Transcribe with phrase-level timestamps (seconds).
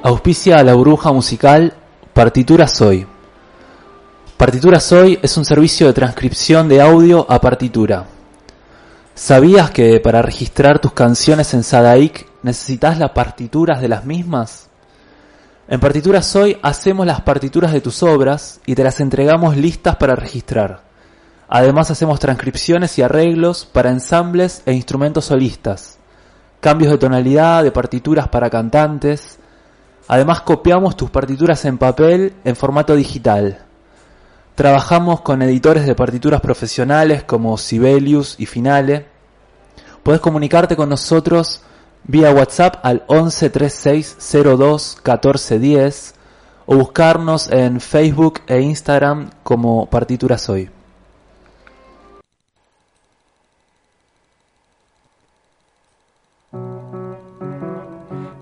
[0.00, 1.74] Auspicia a la burbuja musical
[2.12, 3.04] Partitura Soy.
[4.36, 8.04] Partitura Soy es un servicio de transcripción de audio a partitura.
[9.16, 14.68] ¿Sabías que para registrar tus canciones en Sadaic necesitas las partituras de las mismas?
[15.66, 20.14] En Partitura Soy hacemos las partituras de tus obras y te las entregamos listas para
[20.14, 20.82] registrar.
[21.48, 25.98] Además hacemos transcripciones y arreglos para ensambles e instrumentos solistas,
[26.60, 29.40] cambios de tonalidad de partituras para cantantes,
[30.08, 33.58] Además copiamos tus partituras en papel en formato digital.
[34.54, 39.06] Trabajamos con editores de partituras profesionales como Sibelius y Finale.
[40.02, 41.62] Puedes comunicarte con nosotros
[42.04, 46.14] vía WhatsApp al 11 3602 1410
[46.64, 50.70] o buscarnos en Facebook e Instagram como Partituras Hoy.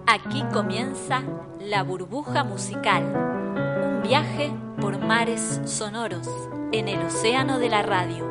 [0.06, 1.22] Aquí comienza
[1.67, 6.28] la burbuja musical, un viaje por mares sonoros
[6.70, 8.25] en el océano de la radio.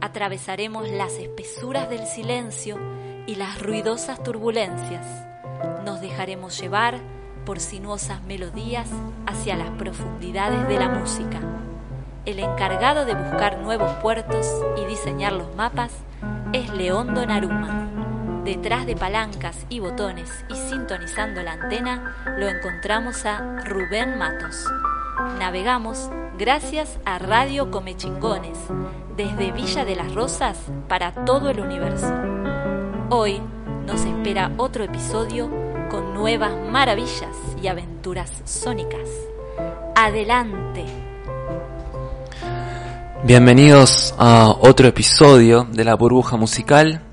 [0.00, 2.78] Atravesaremos las espesuras del silencio
[3.26, 5.04] y las ruidosas turbulencias.
[5.84, 7.00] Nos dejaremos llevar
[7.44, 8.88] por sinuosas melodías
[9.26, 11.40] hacia las profundidades de la música.
[12.24, 14.46] El encargado de buscar nuevos puertos
[14.80, 15.92] y diseñar los mapas
[16.52, 18.03] es Leondo Naruma.
[18.44, 24.66] Detrás de palancas y botones y sintonizando la antena lo encontramos a Rubén Matos.
[25.38, 28.58] Navegamos gracias a Radio Comechingones,
[29.16, 32.12] desde Villa de las Rosas para todo el universo.
[33.08, 33.40] Hoy
[33.86, 35.50] nos espera otro episodio
[35.90, 39.08] con nuevas maravillas y aventuras sónicas.
[39.96, 40.84] Adelante.
[43.22, 47.03] Bienvenidos a otro episodio de la burbuja musical.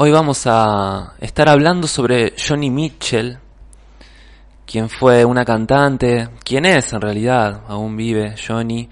[0.00, 3.36] Hoy vamos a estar hablando sobre Johnny Mitchell,
[4.64, 8.88] quien fue una cantante, quien es en realidad, aún vive Johnny,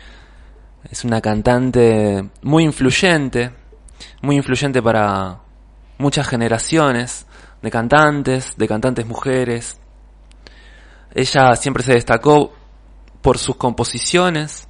[0.91, 3.53] es una cantante muy influyente,
[4.21, 5.43] muy influyente para
[5.99, 7.25] muchas generaciones
[7.63, 9.79] de cantantes, de cantantes mujeres.
[11.15, 12.53] Ella siempre se destacó
[13.23, 14.67] por sus composiciones,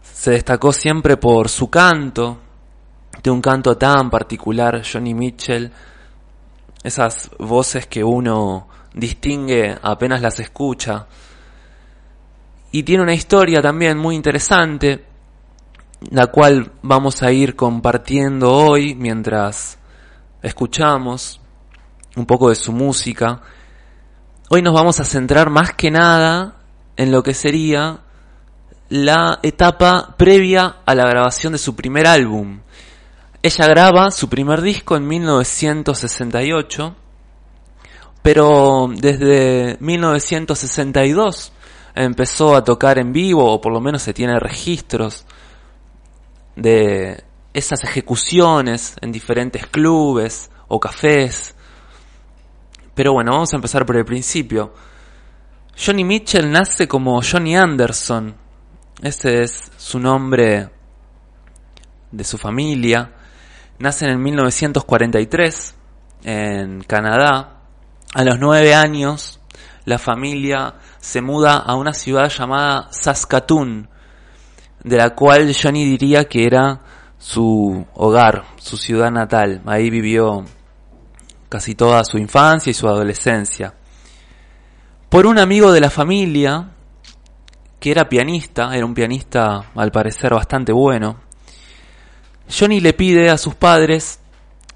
[0.00, 2.38] se destacó siempre por su canto,
[3.22, 5.70] de un canto tan particular, Johnny Mitchell,
[6.82, 11.06] esas voces que uno distingue apenas las escucha.
[12.72, 15.04] Y tiene una historia también muy interesante,
[16.10, 19.78] la cual vamos a ir compartiendo hoy mientras
[20.42, 21.40] escuchamos
[22.16, 23.40] un poco de su música.
[24.48, 26.56] Hoy nos vamos a centrar más que nada
[26.96, 28.00] en lo que sería
[28.88, 32.60] la etapa previa a la grabación de su primer álbum,
[33.42, 36.94] ella graba su primer disco en 1968,
[38.22, 41.52] pero desde 1962
[41.94, 45.24] empezó a tocar en vivo, o por lo menos se tiene registros
[46.54, 47.24] de
[47.54, 51.54] esas ejecuciones en diferentes clubes o cafés.
[52.94, 54.74] Pero bueno, vamos a empezar por el principio.
[55.82, 58.36] Johnny Mitchell nace como Johnny Anderson.
[59.02, 60.68] Ese es su nombre
[62.12, 63.14] de su familia.
[63.80, 65.74] Nace en 1943
[66.24, 67.62] en Canadá.
[68.12, 69.40] A los nueve años,
[69.86, 73.88] la familia se muda a una ciudad llamada Saskatoon,
[74.84, 76.82] de la cual Johnny diría que era
[77.16, 79.62] su hogar, su ciudad natal.
[79.64, 80.44] Ahí vivió
[81.48, 83.72] casi toda su infancia y su adolescencia.
[85.08, 86.68] Por un amigo de la familia,
[87.78, 91.29] que era pianista, era un pianista al parecer bastante bueno,
[92.50, 94.18] Johnny le pide a sus padres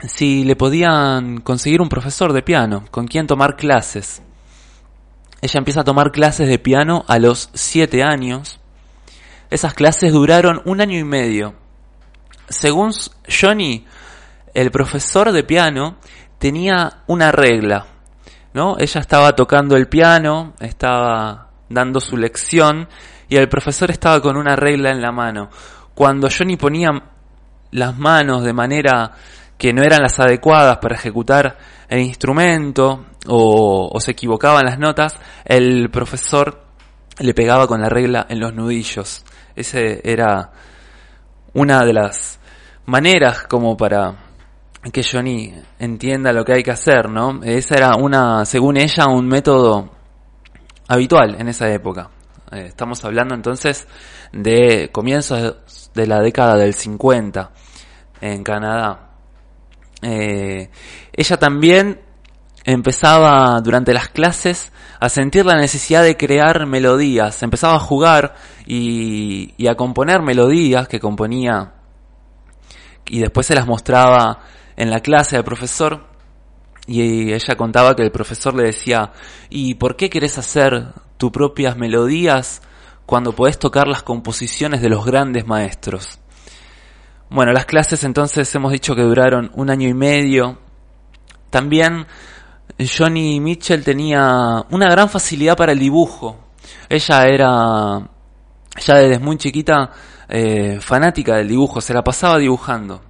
[0.06, 4.22] si le podían conseguir un profesor de piano con quien tomar clases.
[5.40, 8.60] Ella empieza a tomar clases de piano a los 7 años.
[9.50, 11.54] Esas clases duraron un año y medio.
[12.48, 12.92] Según
[13.28, 13.86] Johnny,
[14.54, 15.96] el profesor de piano
[16.38, 17.86] tenía una regla,
[18.52, 18.76] ¿no?
[18.78, 22.88] Ella estaba tocando el piano, estaba dando su lección
[23.28, 25.50] y el profesor estaba con una regla en la mano.
[25.94, 26.90] Cuando Johnny ponía
[27.74, 29.10] las manos de manera
[29.58, 35.90] que no eran las adecuadas para ejecutar el instrumento o, se equivocaban las notas, el
[35.90, 36.62] profesor
[37.18, 39.24] le pegaba con la regla en los nudillos.
[39.56, 40.52] Ese era
[41.52, 42.38] una de las
[42.86, 44.14] maneras como para
[44.92, 47.40] que Johnny entienda lo que hay que hacer, ¿no?
[47.42, 49.90] Esa era una, según ella, un método
[50.86, 52.10] habitual en esa época.
[52.52, 53.88] Eh, estamos hablando entonces
[54.32, 57.50] de comienzos de la década del 50
[58.20, 59.10] en Canadá.
[60.02, 60.70] Eh,
[61.12, 62.00] ella también
[62.64, 68.34] empezaba durante las clases a sentir la necesidad de crear melodías, empezaba a jugar
[68.66, 71.74] y, a componer melodías que componía
[73.06, 74.40] y después se las mostraba
[74.76, 76.06] en la clase al profesor
[76.86, 79.12] y ella contaba que el profesor le decía,
[79.48, 82.62] ¿y por qué querés hacer tus propias melodías
[83.06, 86.18] cuando podés tocar las composiciones de los grandes maestros?
[87.30, 90.58] Bueno, las clases entonces hemos dicho que duraron un año y medio.
[91.50, 92.06] También
[92.78, 96.38] Johnny Mitchell tenía una gran facilidad para el dibujo.
[96.88, 98.08] Ella era,
[98.80, 99.90] ya desde muy chiquita,
[100.28, 103.02] eh, fanática del dibujo, se la pasaba dibujando.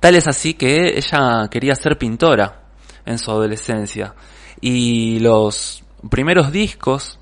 [0.00, 2.62] Tal es así que ella quería ser pintora
[3.04, 4.14] en su adolescencia.
[4.60, 7.18] Y los primeros discos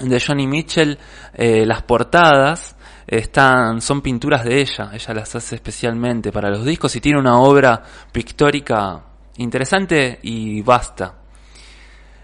[0.00, 0.98] de Johnny Mitchell,
[1.34, 2.76] eh, las portadas,
[3.06, 4.90] están, son pinturas de ella.
[4.92, 9.02] Ella las hace especialmente para los discos y tiene una obra pictórica
[9.36, 11.14] interesante y vasta.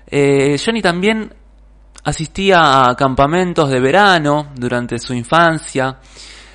[0.06, 1.32] Eh, Johnny también
[2.04, 5.98] asistía a campamentos de verano durante su infancia,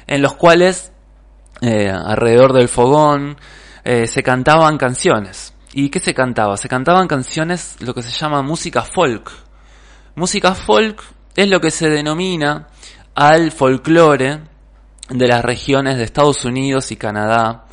[0.08, 0.92] en los cuales
[1.62, 3.38] eh, alrededor del fogón,
[3.84, 5.54] eh, se cantaban canciones.
[5.74, 6.58] ¿Y qué se cantaba?
[6.58, 9.32] Se cantaban canciones, lo que se llama música folk.
[10.16, 11.02] Música folk
[11.36, 12.68] es lo que se denomina
[13.16, 14.40] al folclore
[15.10, 17.66] de las regiones de Estados Unidos y Canadá,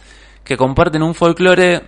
[0.44, 1.82] que comparten un folclore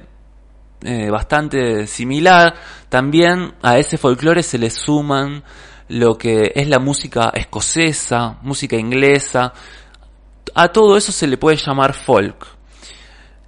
[0.82, 2.54] eh, bastante similar.
[2.88, 5.42] También a ese folclore se le suman
[5.88, 9.52] lo que es la música escocesa, música inglesa,
[10.54, 12.46] a todo eso se le puede llamar folk.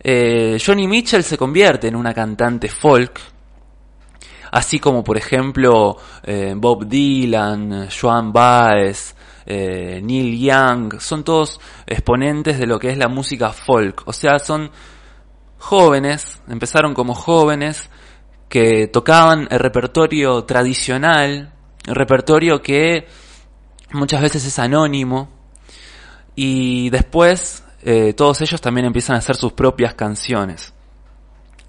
[0.00, 3.18] Eh, Johnny Mitchell se convierte en una cantante folk,
[4.50, 9.14] así como por ejemplo eh, Bob Dylan, Joan Baez,
[9.46, 14.02] eh, Neil Young, son todos exponentes de lo que es la música folk.
[14.06, 14.70] O sea, son
[15.58, 17.88] jóvenes, empezaron como jóvenes
[18.49, 21.52] que tocaban el repertorio tradicional,
[21.87, 23.06] el repertorio que
[23.93, 25.31] muchas veces es anónimo,
[26.35, 30.74] y después eh, todos ellos también empiezan a hacer sus propias canciones.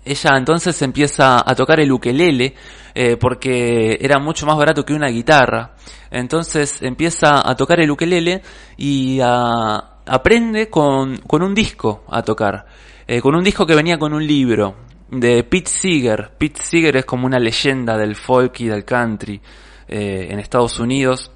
[0.05, 2.53] Ella entonces empieza a tocar el ukelele
[2.93, 5.73] eh, porque era mucho más barato que una guitarra.
[6.11, 8.43] Entonces empieza a tocar el ukelele
[8.77, 12.67] y aprende con, con, un disco a tocar.
[13.07, 14.75] Eh, con un disco que venía con un libro
[15.09, 16.31] de Pete Seeger.
[16.37, 19.41] Pete Seeger es como una leyenda del folk y del country
[19.87, 21.31] en Estados Unidos,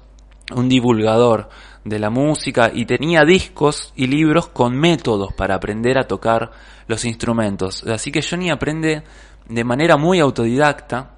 [0.56, 1.48] un divulgador
[1.84, 6.50] de la música y tenía discos y libros con métodos para aprender a tocar
[6.90, 7.84] los instrumentos.
[7.84, 9.02] Así que Johnny aprende
[9.48, 11.12] de manera muy autodidacta.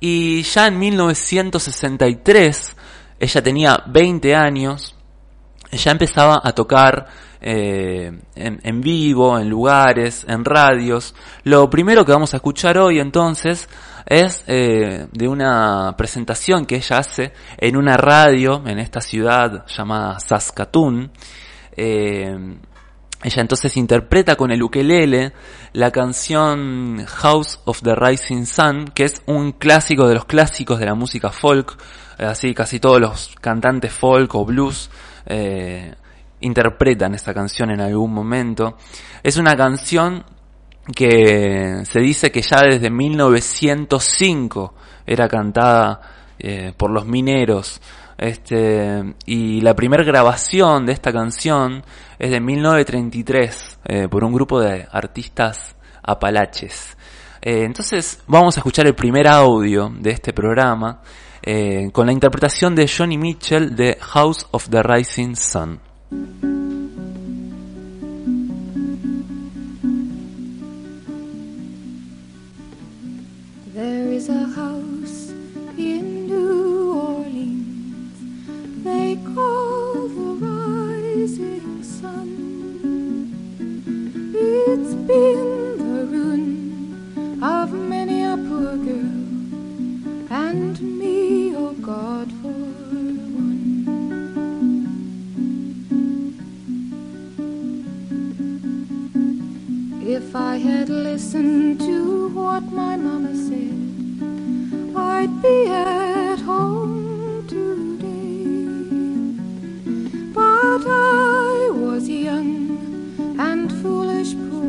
[0.00, 2.76] Y ya en 1963,
[3.18, 4.96] ella tenía 20 años,
[5.70, 7.06] ella empezaba a tocar
[7.42, 11.14] eh, en, vivo, en lugares, en radios.
[11.44, 13.68] Lo primero que vamos a escuchar hoy entonces
[14.06, 20.18] es eh, de una presentación que ella hace en una radio en esta ciudad llamada
[20.18, 21.12] Saskatoon.
[21.76, 22.58] Eh,
[23.22, 25.32] ella entonces interpreta con el ukelele
[25.74, 30.86] la canción House of the Rising Sun, que es un clásico de los clásicos de
[30.86, 31.76] la música folk.
[32.18, 34.90] Así casi todos los cantantes folk o blues
[35.26, 35.94] eh,
[36.40, 38.78] interpretan esta canción en algún momento.
[39.22, 40.24] Es una canción
[40.94, 44.74] que se dice que ya desde 1905
[45.06, 46.00] era cantada
[46.38, 47.80] eh, por los mineros.
[48.20, 51.82] Este, y la primera grabación de esta canción
[52.18, 56.98] es de 1933 eh, por un grupo de artistas apalaches.
[57.40, 61.00] Eh, entonces vamos a escuchar el primer audio de este programa
[61.92, 66.59] con la interpretación de Johnny Mitchell de House of the Rising Sun.
[84.72, 89.10] It's been the ruin of many a poor girl
[90.30, 93.64] and me, oh God, for one.
[100.06, 103.74] If I had listened to what my mama said
[104.96, 108.54] I'd be at home today.
[110.32, 114.59] But I was young and foolish, poor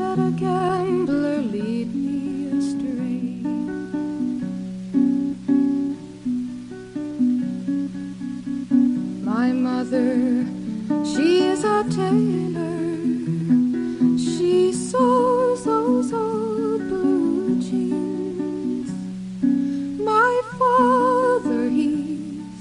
[0.00, 3.20] let a gambler lead me astray.
[9.32, 10.46] My mother,
[11.10, 12.80] she is a tailor.
[14.16, 18.90] She sews those old blue jeans.
[20.12, 22.60] My father, he's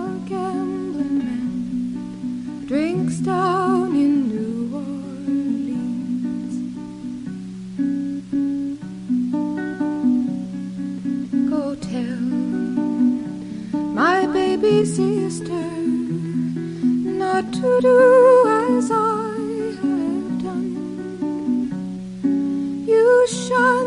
[0.00, 0.02] a
[0.32, 3.51] gambling man, drinks down.
[15.32, 15.64] Sister
[17.22, 17.98] not to do
[18.64, 18.96] as I
[19.80, 20.74] have done.
[22.86, 23.81] You shun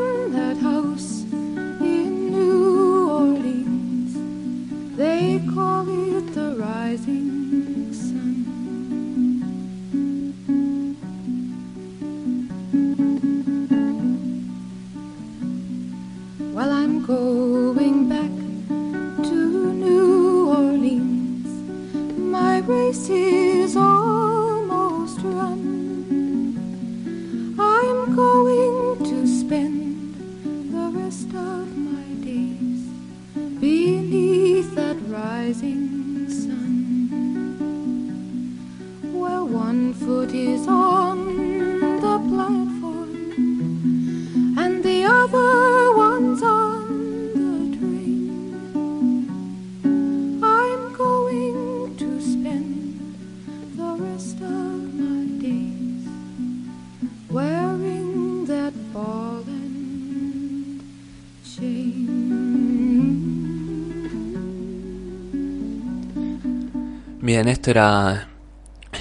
[67.35, 68.29] Bien, esto era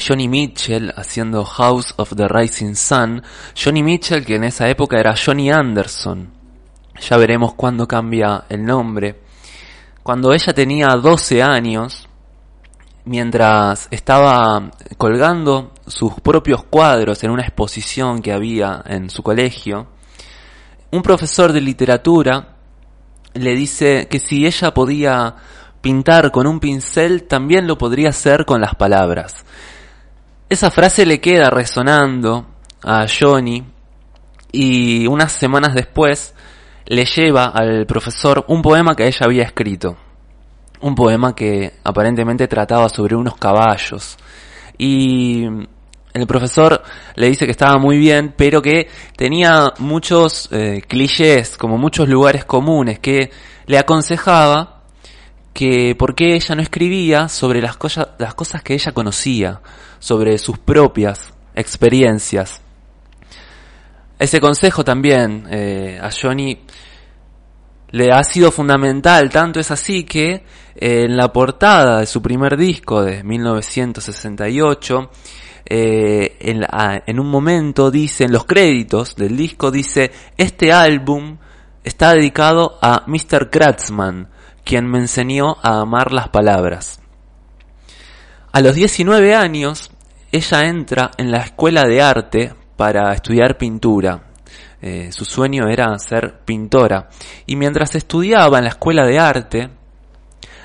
[0.04, 3.22] Johnny Mitchell haciendo House of the Rising Sun.
[3.54, 6.32] Johnny Mitchell que en esa época era Johnny Anderson.
[7.08, 9.20] Ya veremos cuándo cambia el nombre.
[10.02, 12.08] Cuando ella tenía 12 años,
[13.04, 19.86] mientras estaba colgando sus propios cuadros en una exposición que había en su colegio,
[20.90, 22.56] un profesor de literatura
[23.34, 25.36] le dice que si ella podía
[25.84, 29.44] pintar con un pincel, también lo podría hacer con las palabras.
[30.48, 32.46] Esa frase le queda resonando
[32.82, 33.62] a Johnny
[34.50, 36.34] y unas semanas después
[36.86, 39.94] le lleva al profesor un poema que ella había escrito.
[40.80, 44.16] Un poema que aparentemente trataba sobre unos caballos.
[44.78, 45.44] Y
[46.14, 46.82] el profesor
[47.14, 52.46] le dice que estaba muy bien, pero que tenía muchos eh, clichés, como muchos lugares
[52.46, 53.30] comunes, que
[53.66, 54.73] le aconsejaba
[55.54, 59.60] que por qué ella no escribía sobre las, cosas las cosas que ella conocía,
[60.00, 62.60] sobre sus propias experiencias.
[64.18, 66.58] Ese consejo también eh, a Johnny
[67.90, 70.44] le ha sido fundamental, tanto es así que
[70.74, 75.10] eh, en la portada de su primer disco de 1968,
[75.66, 81.38] eh, en, la- en un momento dice, en los créditos del disco dice, este álbum
[81.84, 83.50] está dedicado a Mr.
[83.50, 84.28] Kratzman,
[84.64, 87.00] quien me enseñó a amar las palabras.
[88.52, 89.90] A los 19 años,
[90.32, 94.22] ella entra en la escuela de arte para estudiar pintura.
[94.80, 97.08] Eh, su sueño era ser pintora.
[97.46, 99.70] Y mientras estudiaba en la escuela de arte,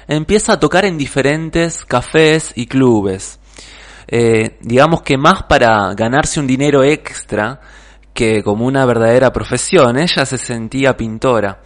[0.08, 3.40] empieza a tocar en diferentes cafés y clubes.
[4.08, 7.62] Eh, digamos que más para ganarse un dinero extra
[8.14, 9.98] que como una verdadera profesión.
[9.98, 11.62] Ella se sentía pintora.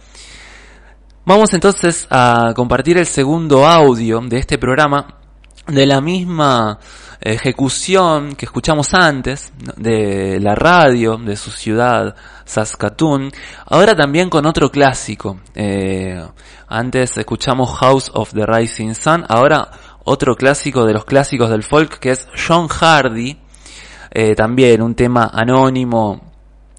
[1.26, 5.20] Vamos entonces a compartir el segundo audio de este programa
[5.66, 6.78] de la misma
[7.18, 12.14] ejecución que escuchamos antes de la radio de su ciudad
[12.44, 13.32] Saskatoon,
[13.64, 15.38] ahora también con otro clásico.
[15.54, 16.22] Eh,
[16.68, 19.70] antes escuchamos House of the Rising Sun, ahora
[20.04, 23.38] otro clásico de los clásicos del folk que es John Hardy,
[24.10, 26.20] eh, también un tema anónimo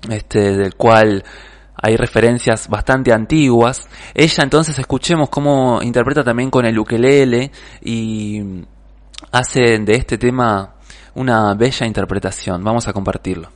[0.08, 1.24] este, del cual
[1.86, 3.88] hay referencias bastante antiguas.
[4.16, 7.52] Ella entonces escuchemos cómo interpreta también con el ukelele
[7.84, 8.42] y
[9.32, 10.74] hace de este tema
[11.14, 12.64] una bella interpretación.
[12.64, 13.50] Vamos a compartirlo.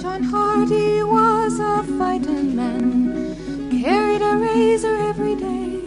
[0.00, 3.36] John Hardy was a fighting man,
[3.82, 5.80] carried a razor every day.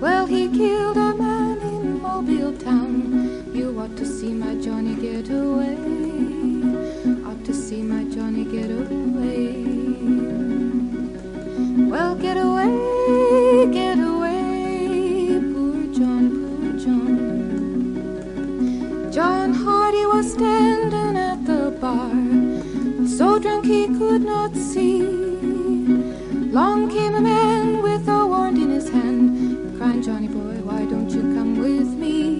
[0.00, 1.05] Well, he killed a
[11.88, 17.92] Well, get away, get away, poor John, poor John.
[19.12, 22.10] John Hardy was standing at the bar,
[23.06, 25.00] so drunk he could not see.
[26.50, 31.08] Long came a man with a wand in his hand, crying, Johnny boy, why don't
[31.10, 32.35] you come with me?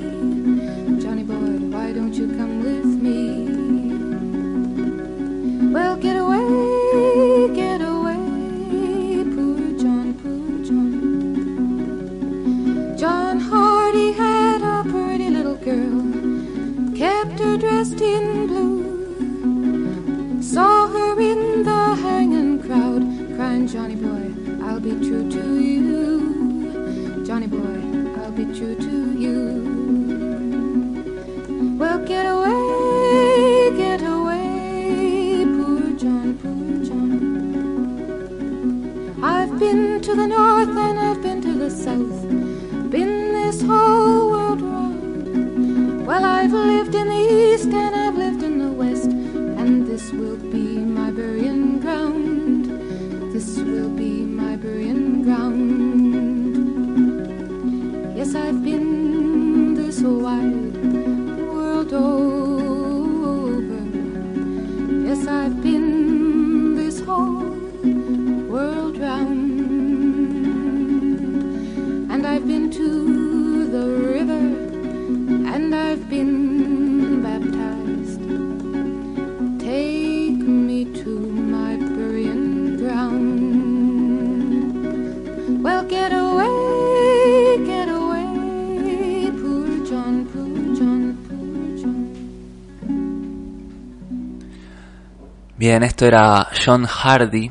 [95.68, 97.50] Bien, esto era John Hardy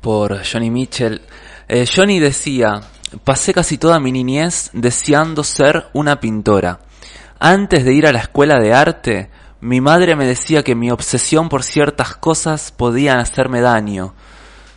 [0.00, 1.22] por Johnny Mitchell.
[1.68, 2.80] Eh, Johnny decía,
[3.22, 6.80] pasé casi toda mi niñez deseando ser una pintora.
[7.38, 11.48] Antes de ir a la escuela de arte, mi madre me decía que mi obsesión
[11.48, 14.12] por ciertas cosas podían hacerme daño.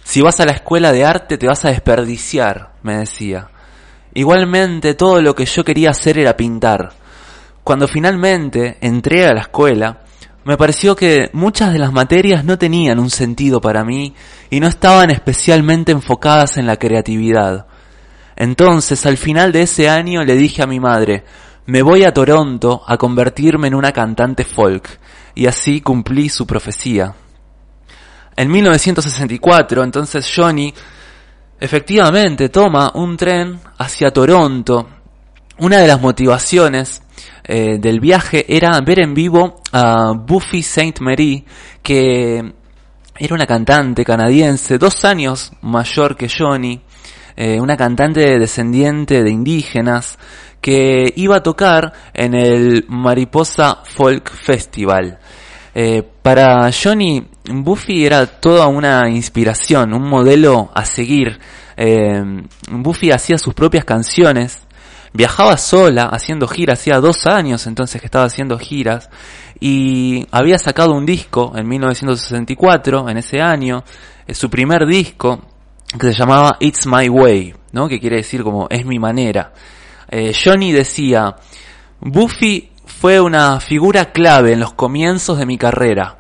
[0.04, 3.50] Si vas a la escuela de arte te vas a desperdiciar, me decía.
[4.14, 6.92] Igualmente todo lo que yo quería hacer era pintar.
[7.64, 10.02] Cuando finalmente entré a la escuela,
[10.48, 14.16] me pareció que muchas de las materias no tenían un sentido para mí
[14.50, 17.68] y no estaban especialmente enfocadas en la creatividad.
[18.38, 21.26] Entonces, al final de ese año le dije a mi madre,
[21.66, 24.88] me voy a Toronto a convertirme en una cantante folk,
[25.36, 27.14] y así cumplí su profecía.
[28.38, 30.74] En 1964, entonces Johnny
[31.60, 34.88] efectivamente toma un tren hacia Toronto.
[35.60, 37.02] Una de las motivaciones
[37.44, 41.44] eh, del viaje era ver en vivo a Buffy Saint Mary,
[41.82, 42.54] que
[43.18, 46.80] era una cantante canadiense, dos años mayor que Johnny,
[47.36, 50.20] eh, una cantante descendiente de indígenas,
[50.62, 55.18] que iba a tocar en el Mariposa Folk Festival.
[55.74, 61.40] Eh, para Johnny, Buffy era toda una inspiración, un modelo a seguir.
[62.70, 64.67] Buffy hacía sus propias canciones,
[65.14, 69.10] viajaba sola haciendo giras, hacía dos años entonces que estaba haciendo giras,
[69.60, 73.84] y había sacado un disco en 1964, en ese año,
[74.28, 75.42] eh, su primer disco,
[76.00, 77.88] que se llamaba It's My Way, ¿no?
[77.88, 79.54] que quiere decir como es mi manera.
[80.10, 81.36] Eh, Johnny decía,
[82.00, 86.18] Buffy fue una figura clave en los comienzos de mi carrera.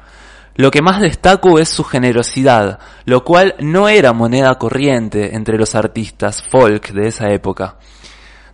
[0.55, 5.75] Lo que más destaco es su generosidad, lo cual no era moneda corriente entre los
[5.75, 7.77] artistas folk de esa época.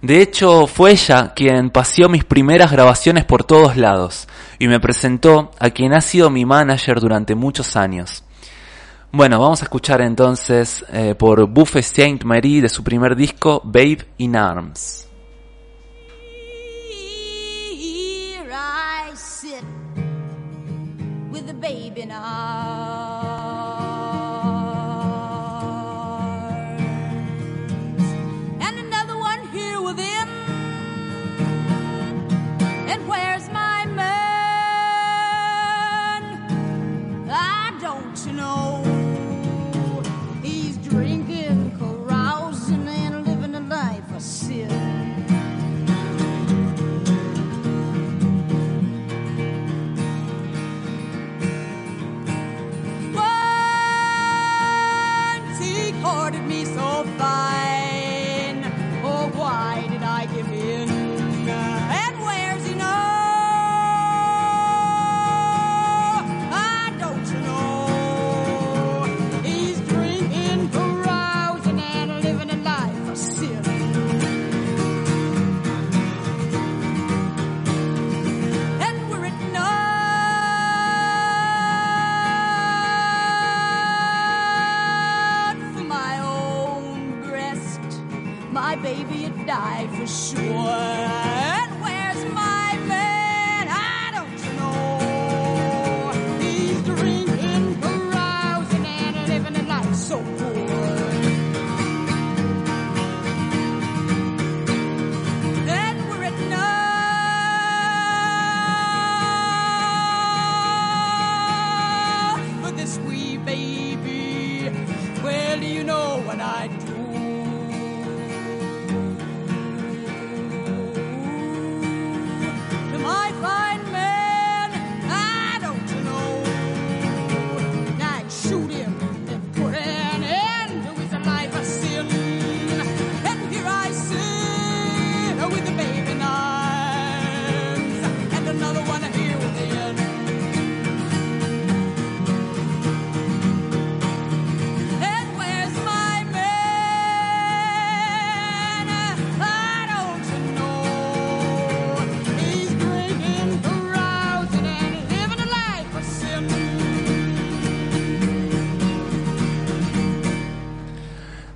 [0.03, 4.27] De hecho, fue ella quien paseó mis primeras grabaciones por todos lados
[4.59, 8.25] y me presentó a quien ha sido mi manager durante muchos años.
[9.13, 14.05] Bueno, vamos a escuchar entonces eh, por Buffet Saint Marie de su primer disco, Babe
[14.17, 15.07] in Arms.
[56.03, 56.42] hearted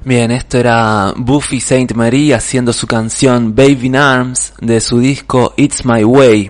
[0.07, 5.53] Bien, esto era Buffy Saint Marie haciendo su canción Baby in Arms de su disco
[5.57, 6.49] It's My Way.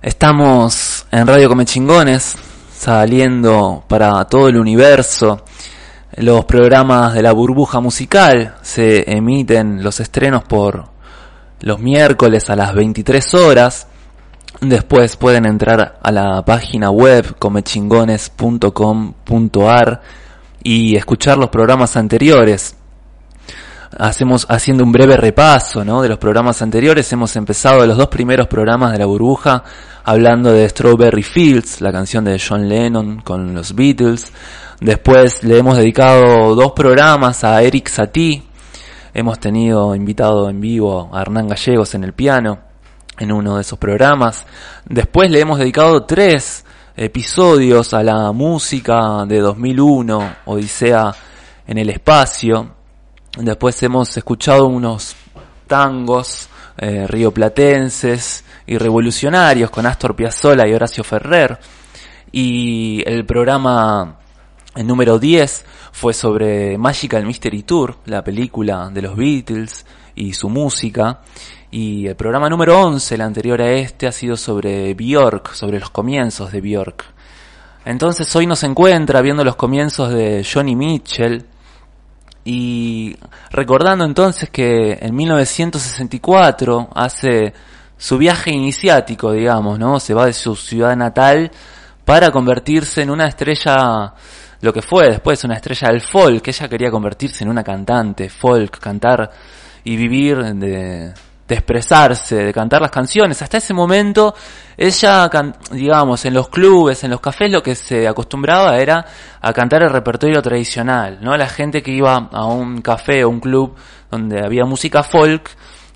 [0.00, 2.38] Estamos en Radio Come Chingones,
[2.74, 5.44] saliendo para todo el universo.
[6.16, 10.86] Los programas de la burbuja musical se emiten los estrenos por
[11.60, 13.86] los miércoles a las 23 horas.
[14.62, 20.00] Después pueden entrar a la página web comechingones.com.ar
[20.62, 22.76] y escuchar los programas anteriores.
[23.98, 26.00] Hacemos haciendo un breve repaso, ¿no?
[26.00, 27.12] de los programas anteriores.
[27.12, 29.64] Hemos empezado los dos primeros programas de la burbuja
[30.04, 34.32] hablando de Strawberry Fields, la canción de John Lennon con los Beatles.
[34.80, 38.42] Después le hemos dedicado dos programas a Eric Satie.
[39.12, 42.60] Hemos tenido invitado en vivo a Hernán Gallegos en el piano
[43.18, 44.46] en uno de esos programas.
[44.86, 46.64] Después le hemos dedicado tres
[46.96, 51.14] episodios a la música de 2001, Odisea
[51.66, 52.74] en el espacio.
[53.38, 55.14] Después hemos escuchado unos
[55.66, 61.58] tangos eh, rioplatenses y revolucionarios con Astor Piazzolla y Horacio Ferrer.
[62.32, 64.18] Y el programa
[64.74, 70.48] el número 10 fue sobre Magical Mystery Tour, la película de los Beatles y su
[70.48, 71.20] música.
[71.72, 75.90] Y el programa número 11, el anterior a este, ha sido sobre Björk, sobre los
[75.90, 77.04] comienzos de Björk.
[77.84, 81.46] Entonces hoy nos encuentra viendo los comienzos de Johnny Mitchell
[82.44, 83.16] y
[83.50, 87.54] recordando entonces que en 1964 hace
[87.96, 90.00] su viaje iniciático, digamos, ¿no?
[90.00, 91.52] Se va de su ciudad natal
[92.04, 94.12] para convertirse en una estrella,
[94.60, 96.48] lo que fue después una estrella del folk.
[96.48, 99.30] Ella quería convertirse en una cantante folk, cantar
[99.84, 101.14] y vivir de,
[101.50, 103.42] de expresarse, de cantar las canciones.
[103.42, 104.32] Hasta ese momento,
[104.76, 105.28] ella,
[105.72, 109.04] digamos, en los clubes, en los cafés, lo que se acostumbraba era
[109.40, 111.36] a cantar el repertorio tradicional, ¿no?
[111.36, 113.74] La gente que iba a un café o un club
[114.08, 115.50] donde había música folk,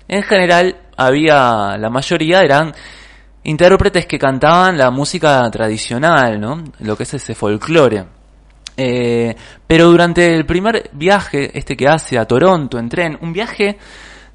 [0.09, 2.73] en general había, la mayoría eran
[3.43, 6.65] intérpretes que cantaban la música tradicional, ¿no?
[6.79, 8.05] Lo que es ese folclore.
[8.75, 9.33] Eh,
[9.65, 13.77] pero durante el primer viaje, este que hace a Toronto en tren, un viaje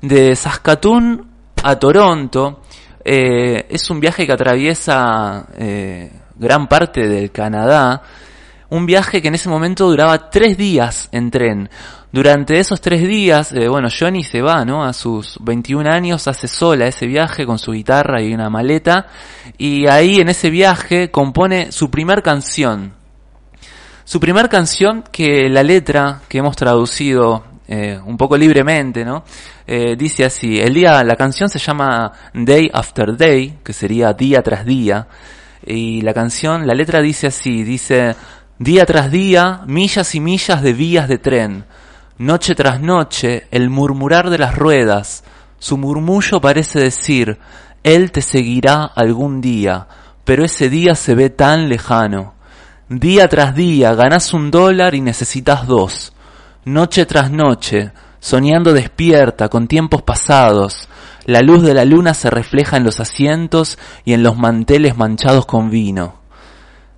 [0.00, 1.26] de Saskatoon
[1.62, 2.62] a Toronto.
[3.04, 8.02] Eh, es un viaje que atraviesa eh, gran parte del Canadá.
[8.70, 11.70] Un viaje que en ese momento duraba tres días en tren.
[12.12, 14.84] Durante esos tres días, eh, bueno, Johnny se va, ¿no?
[14.84, 19.06] A sus 21 años hace sola ese viaje con su guitarra y una maleta.
[19.58, 22.94] Y ahí en ese viaje compone su primer canción.
[24.04, 29.22] Su primer canción que la letra que hemos traducido eh, un poco libremente, ¿no?
[29.64, 34.42] Eh, dice así, el día, la canción se llama Day After Day, que sería día
[34.42, 35.06] tras día,
[35.64, 38.16] y la canción, la letra dice así, dice,
[38.59, 41.64] día tras día, millas y millas de vías de tren,
[42.18, 45.22] noche tras noche, el murmurar de las ruedas,
[45.61, 47.38] su murmullo parece decir,
[47.85, 49.87] él te seguirá algún día,
[50.24, 52.35] pero ese día se ve tan lejano.
[52.88, 56.12] Día tras día ganas un dólar y necesitas dos
[56.64, 60.88] noche tras noche, soñando despierta con tiempos pasados,
[61.24, 65.46] la luz de la luna se refleja en los asientos y en los manteles manchados
[65.46, 66.20] con vino.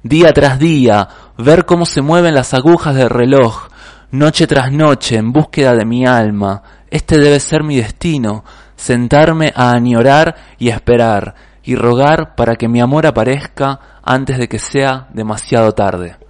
[0.03, 3.69] Día tras día, ver cómo se mueven las agujas del reloj,
[4.11, 6.63] noche tras noche, en búsqueda de mi alma.
[6.91, 8.45] Este debe ser mi destino,
[8.75, 14.59] sentarme a añorar y esperar, y rogar para que mi amor aparezca antes de que
[14.59, 16.22] sea demasiado tarde.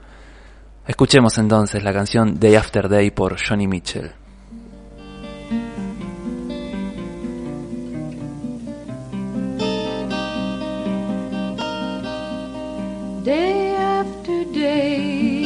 [0.86, 4.10] Escuchemos entonces la canción Day After Day por Johnny Mitchell.
[13.24, 15.42] Day after day,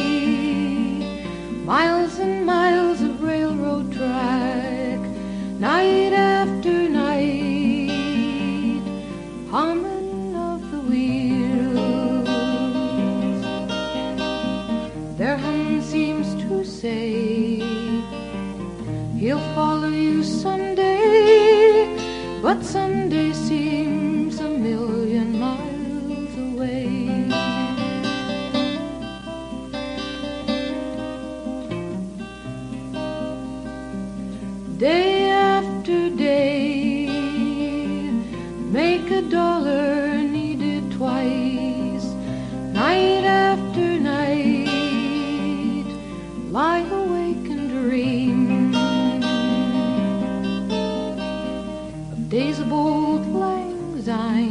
[22.47, 27.27] but someday seems a million miles away.
[34.77, 37.07] Day after day,
[38.77, 42.05] make a dollar needed twice.
[42.71, 43.66] Night after
[54.17, 54.46] shine.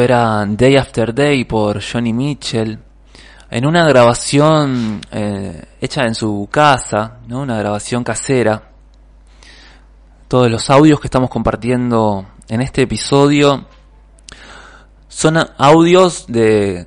[0.00, 2.78] Era Day After Day por Johnny Mitchell.
[3.50, 7.40] En una grabación eh, hecha en su casa, ¿no?
[7.40, 8.70] una grabación casera.
[10.28, 13.66] Todos los audios que estamos compartiendo en este episodio
[15.08, 16.86] son audios de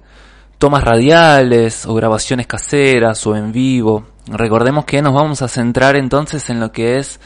[0.57, 4.07] tomas radiales o grabaciones caseras o en vivo.
[4.27, 7.19] Recordemos que nos vamos a centrar entonces en lo que es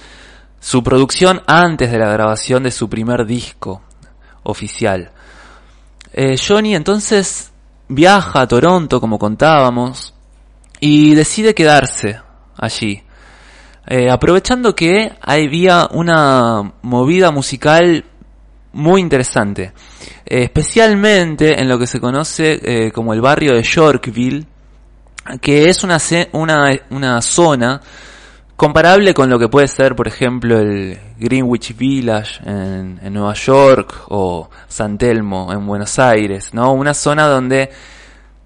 [0.60, 3.82] su producción antes de la grabación de su primer disco
[4.44, 5.12] oficial.
[6.14, 7.52] Eh, Johnny entonces
[7.88, 10.14] viaja a Toronto, como contábamos,
[10.80, 12.20] y decide quedarse
[12.56, 13.04] allí.
[13.88, 18.04] Eh, aprovechando que había una movida musical
[18.74, 19.74] muy interesante,
[20.26, 24.46] eh, especialmente en lo que se conoce como el barrio de Yorkville,
[25.42, 25.98] que es una,
[26.34, 27.82] una, una zona
[28.58, 34.50] comparable con lo que puede ser, por ejemplo, el Greenwich Village en, Nueva York o
[34.68, 36.74] San Telmo en Buenos Aires, ¿no?
[36.74, 37.70] Una zona donde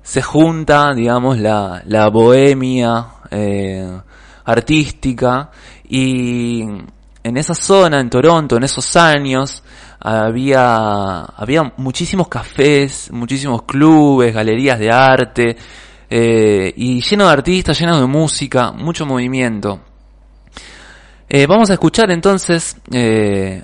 [0.04, 4.00] se junta, digamos, la, la bohemia eh,
[4.43, 5.50] artística
[5.88, 6.62] y
[7.24, 9.63] en esa zona, en Toronto, en esos años,
[9.97, 15.56] había, había muchísimos cafés, muchísimos clubes, galerías de arte,
[16.10, 19.80] eh, y lleno de artistas, lleno de música, mucho movimiento.
[21.34, 23.63] Eh, vamos a escuchar entonces eh,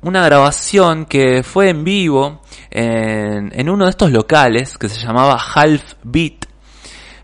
[0.00, 5.96] una grabación que fue en vivo en, uno de estos locales que se llamaba Half
[6.04, 6.46] Beat.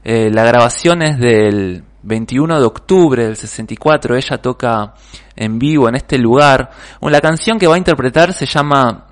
[0.04, 4.14] Eh, la grabación es del 21 de octubre del 64.
[4.14, 4.92] Ella toca
[5.34, 6.70] en vivo en este lugar.
[7.00, 9.06] La canción que va a interpretar se llama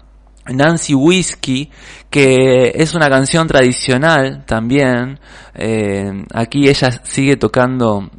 [0.44, 1.70] Nancy Whiskey,
[2.10, 5.20] que es una canción tradicional también.
[6.34, 8.10] Aquí ella sigue tocando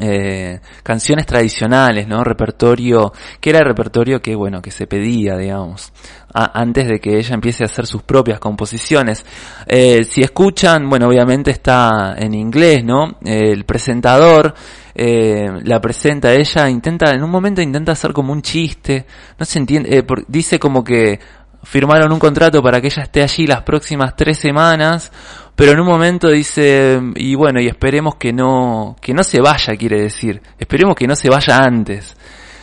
[0.00, 2.24] eh, canciones tradicionales, ¿no?
[2.24, 5.92] Repertorio, que era el repertorio que, bueno, que se pedía, digamos,
[6.32, 9.24] a- antes de que ella empiece a hacer sus propias composiciones.
[9.66, 13.18] Eh, si escuchan, bueno, obviamente está en inglés, ¿no?
[13.24, 14.54] Eh, el presentador
[14.94, 19.06] eh, la presenta ella, intenta, en un momento intenta hacer como un chiste,
[19.38, 21.18] no se entiende, eh, por- dice como que
[21.62, 25.12] firmaron un contrato para que ella esté allí las próximas tres semanas,
[25.60, 29.76] pero en un momento dice, y bueno, y esperemos que no, que no se vaya,
[29.76, 32.16] quiere decir, esperemos que no se vaya antes.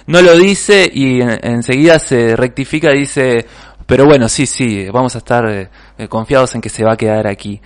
[0.07, 3.45] No lo dice y en- enseguida se rectifica dice,
[3.85, 7.27] pero bueno, sí, sí, vamos a estar eh, confiados en que se va a quedar
[7.27, 7.61] aquí.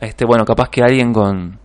[0.00, 1.58] Este, bueno, capaz que alguien con,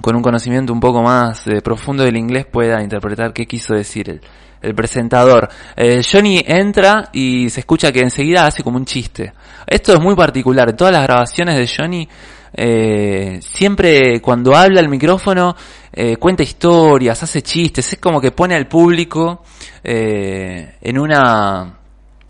[0.00, 4.08] con un conocimiento un poco más eh, profundo del inglés pueda interpretar qué quiso decir
[4.08, 4.20] el,
[4.62, 5.50] el presentador.
[5.76, 9.34] Eh, Johnny entra y se escucha que enseguida hace como un chiste.
[9.66, 10.70] Esto es muy particular.
[10.70, 12.08] En todas las grabaciones de Johnny,
[12.56, 15.56] eh, siempre cuando habla al micrófono,
[15.92, 17.92] eh, cuenta historias, hace chistes.
[17.92, 19.42] Es como que pone al público
[19.82, 21.78] eh, en una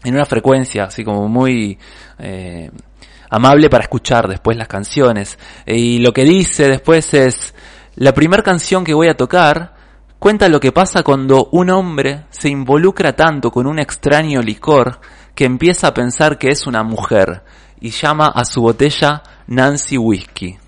[0.02, 1.78] en una frecuencia así como muy
[3.30, 5.38] amable para escuchar después las canciones.
[5.66, 7.54] Y lo que dice después es,
[7.96, 9.74] la primera canción que voy a tocar
[10.18, 15.00] cuenta lo que pasa cuando un hombre se involucra tanto con un extraño licor
[15.34, 17.42] que empieza a pensar que es una mujer
[17.80, 20.58] y llama a su botella Nancy Whiskey.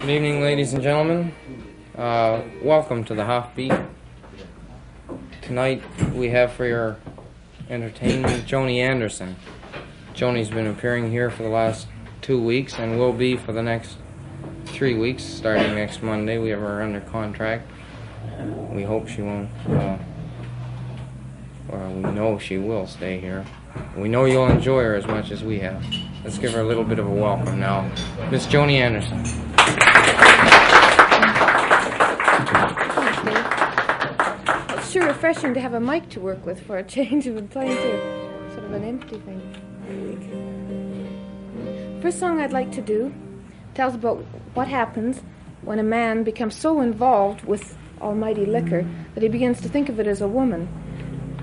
[0.00, 1.32] Good evening, ladies and gentlemen.
[1.96, 3.72] Uh, welcome to the Half Beat.
[5.42, 5.82] Tonight
[6.14, 6.96] we have for your
[7.68, 9.36] entertainment Joni Anderson.
[10.14, 11.86] Joni's been appearing here for the last
[12.22, 13.96] two weeks and will be for the next
[14.70, 16.38] three weeks, starting next Monday.
[16.38, 17.70] We have her under contract.
[18.70, 19.50] We hope she won't.
[19.68, 19.98] Uh,
[21.68, 23.44] well, we know she will stay here.
[23.96, 25.84] We know you'll enjoy her as much as we have.
[26.24, 27.90] Let's give her a little bit of a welcome now.
[28.30, 29.20] Miss Joni Anderson.
[34.78, 37.26] It's sure refreshing to have a mic to work with for a change.
[37.26, 39.40] We've been playing to sort of an empty thing.
[42.02, 43.12] First song I'd like to do
[43.74, 44.18] tells about
[44.54, 45.22] what happens
[45.62, 50.00] when a man becomes so involved with almighty liquor that he begins to think of
[50.00, 50.68] it as a woman.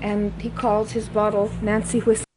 [0.02, 2.27] And he calls his bottle Nancy Whiskey.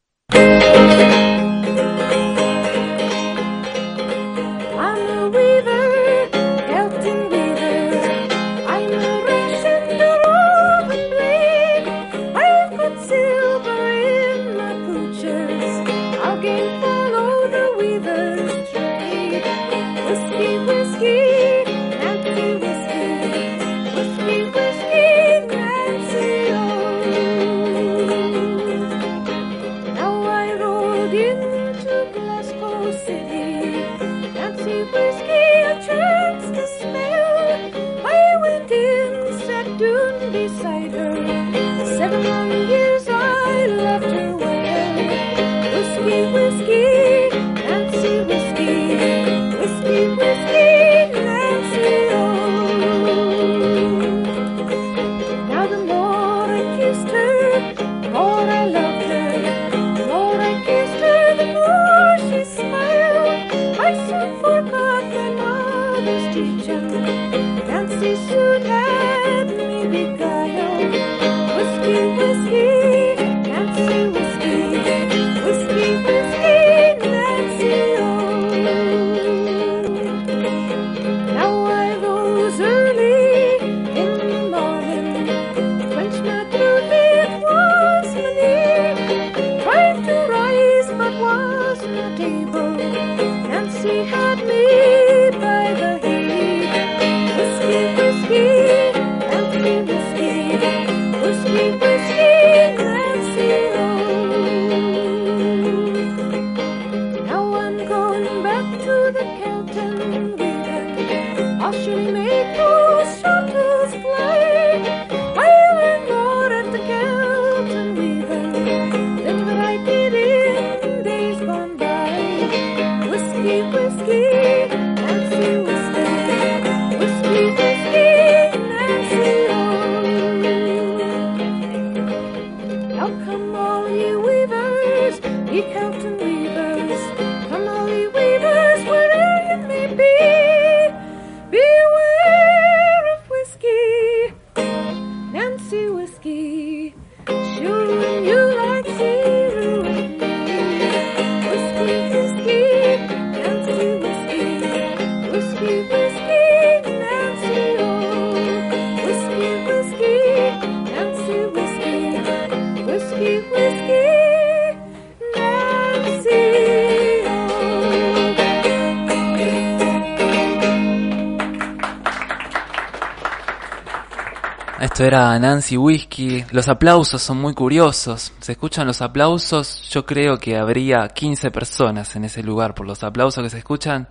[175.12, 176.46] Nancy Whiskey.
[176.52, 178.32] Los aplausos son muy curiosos.
[178.40, 179.88] Se escuchan los aplausos.
[179.90, 184.08] Yo creo que habría 15 personas en ese lugar por los aplausos que se escuchan.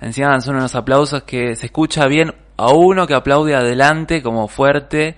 [0.00, 5.14] Encima son unos aplausos que se escucha bien a uno que aplaude adelante como fuerte.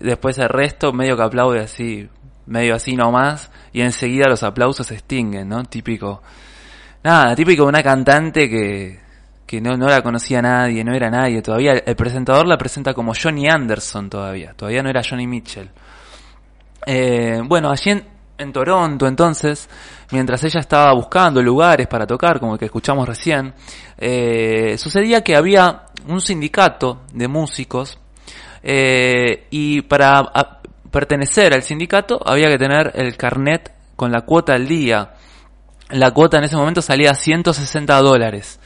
[0.00, 2.08] Después el resto medio que aplaude así,
[2.46, 3.52] medio así nomás.
[3.72, 5.62] Y enseguida los aplausos se extinguen, ¿no?
[5.62, 6.20] Típico.
[7.04, 9.03] Nada, típico de una cantante que,
[9.46, 11.72] que no, no la conocía nadie, no era nadie todavía.
[11.72, 15.70] El presentador la presenta como Johnny Anderson todavía, todavía no era Johnny Mitchell.
[16.86, 17.90] Eh, bueno, allí
[18.36, 19.68] en, Toronto entonces,
[20.10, 23.54] mientras ella estaba buscando lugares para tocar, como el que escuchamos recién,
[23.96, 27.98] eh, sucedía que había un sindicato de músicos
[28.62, 30.30] eh, y para
[30.90, 35.14] pertenecer al sindicato había que tener el carnet con la cuota al día.
[35.90, 38.58] La cuota en ese momento salía a 160 dólares.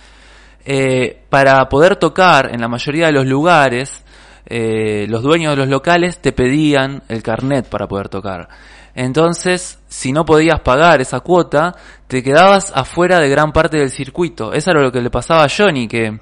[0.65, 4.05] Eh, para poder tocar en la mayoría de los lugares,
[4.47, 8.49] eh, los dueños de los locales te pedían el carnet para poder tocar.
[8.95, 11.75] Entonces, si no podías pagar esa cuota,
[12.09, 14.53] te quedabas afuera de gran parte del circuito.
[14.53, 16.19] Eso era lo que le pasaba a Johnny, que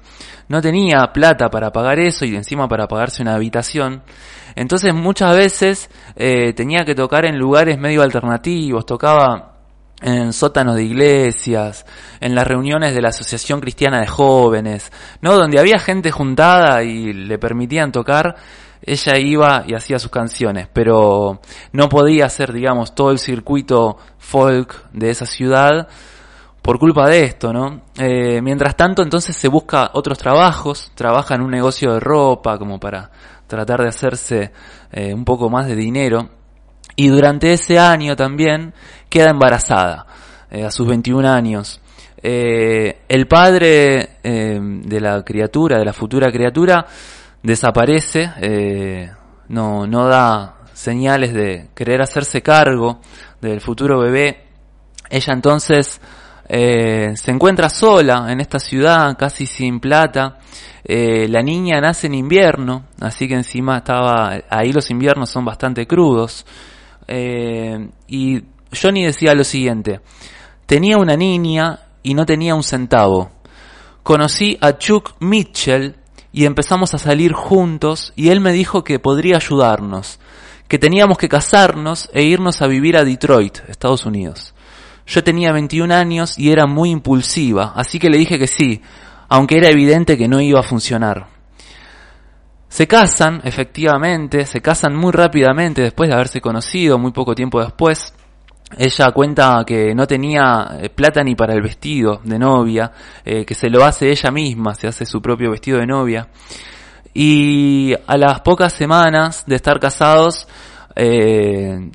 [0.49, 4.03] no tenía plata para pagar eso y encima para pagarse una habitación.
[4.55, 9.56] Entonces muchas veces eh, tenía que tocar en lugares medio alternativos, tocaba
[10.01, 11.85] en sótanos de iglesias,
[12.19, 14.91] en las reuniones de la Asociación Cristiana de Jóvenes,
[15.21, 15.35] ¿no?
[15.35, 18.35] Donde había gente juntada y le permitían tocar,
[18.81, 21.39] ella iba y hacía sus canciones, pero
[21.71, 25.87] no podía hacer, digamos, todo el circuito folk de esa ciudad
[26.61, 27.81] por culpa de esto, ¿no?
[27.97, 32.79] Eh, mientras tanto, entonces se busca otros trabajos, trabaja en un negocio de ropa como
[32.79, 33.09] para
[33.47, 34.51] tratar de hacerse
[34.91, 36.36] eh, un poco más de dinero.
[36.99, 38.73] Y durante ese año también
[39.07, 40.07] queda embarazada,
[40.49, 41.79] eh, a sus 21 años.
[42.23, 46.87] Eh, el padre eh, de la criatura, de la futura criatura,
[47.43, 48.31] desaparece,
[49.47, 52.99] no, no da señales de querer hacerse cargo
[53.41, 54.45] del futuro bebé.
[55.07, 56.01] Ella entonces
[56.49, 60.39] se encuentra sola en esta ciudad, casi sin plata.
[60.83, 66.43] La niña nace en invierno, así que encima estaba, ahí los inviernos son bastante crudos.
[67.07, 68.41] Eh, y
[68.79, 70.01] Johnny decía lo siguiente,
[70.65, 73.31] tenía una niña y no tenía un centavo.
[74.03, 75.95] Conocí a Chuck Mitchell
[76.31, 80.19] y empezamos a salir juntos y él me dijo que podría ayudarnos,
[80.67, 84.53] que teníamos que casarnos e irnos a vivir a Detroit, Estados Unidos.
[85.05, 88.81] Yo tenía 21 años y era muy impulsiva, así que le dije que sí,
[89.29, 91.36] aunque era evidente que no iba a funcionar.
[92.69, 98.13] Se casan, efectivamente, se casan muy rápidamente después de haberse conocido, muy poco tiempo después.
[98.77, 102.91] Ella cuenta que no tenía eh, plata ni para el vestido de novia,
[103.23, 106.27] eh, que se lo hace ella misma, se hace su propio vestido de novia.
[107.13, 110.47] Y a las pocas semanas de estar casados,
[110.95, 111.89] eh,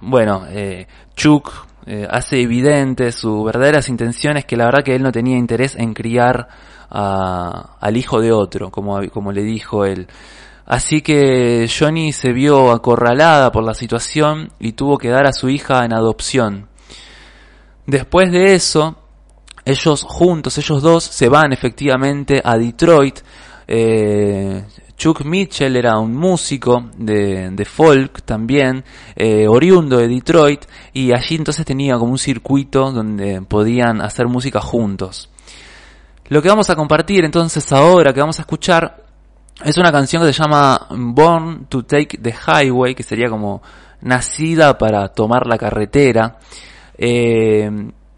[0.00, 1.52] bueno, eh, Chuck
[1.86, 5.94] eh, hace evidente sus verdaderas intenciones, que la verdad que él no tenía interés en
[5.94, 6.48] criar
[6.90, 10.06] a- al hijo de otro, como, como le dijo él.
[10.66, 15.48] Así que Johnny se vio acorralada por la situación y tuvo que dar a su
[15.48, 16.68] hija en adopción.
[17.86, 18.96] Después de eso,
[19.64, 23.20] ellos juntos, ellos dos, se van efectivamente a Detroit.
[23.68, 24.64] Eh,
[24.96, 28.82] Chuck Mitchell era un músico de, de folk también,
[29.14, 30.64] eh, oriundo de Detroit,
[30.94, 35.28] y allí entonces tenía como un circuito donde podían hacer música juntos.
[36.28, 39.04] Lo que vamos a compartir entonces ahora, que vamos a escuchar,
[39.64, 43.62] es una canción que se llama Born to Take the Highway, que sería como
[44.00, 46.38] nacida para tomar la carretera.
[46.98, 47.70] Eh,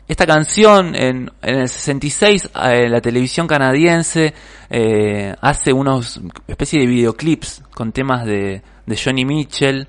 [0.08, 4.32] esta canción en, en el 66 eh, la televisión canadiense
[4.70, 9.86] eh, hace unos especie de videoclips con temas de, de Johnny Mitchell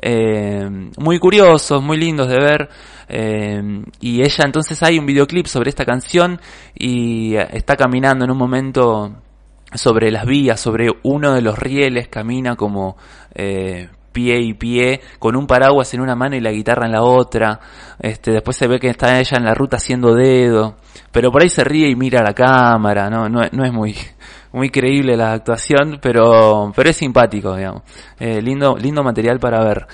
[0.00, 2.68] eh, muy curiosos, muy lindos de ver
[3.08, 6.40] eh, y ella entonces hay un videoclip sobre esta canción
[6.74, 9.14] y eh, está caminando en un momento
[9.74, 12.96] sobre las vías, sobre uno de los rieles, camina como
[13.34, 17.02] eh, pie y pie, con un paraguas en una mano y la guitarra en la
[17.02, 17.60] otra.
[17.98, 20.76] Este, después se ve que está ella en la ruta haciendo dedo,
[21.12, 23.94] pero por ahí se ríe y mira a la cámara, no, no, no es muy,
[24.52, 27.82] muy creíble la actuación, pero, pero es simpático, digamos.
[28.18, 29.86] Eh, lindo, lindo material para ver.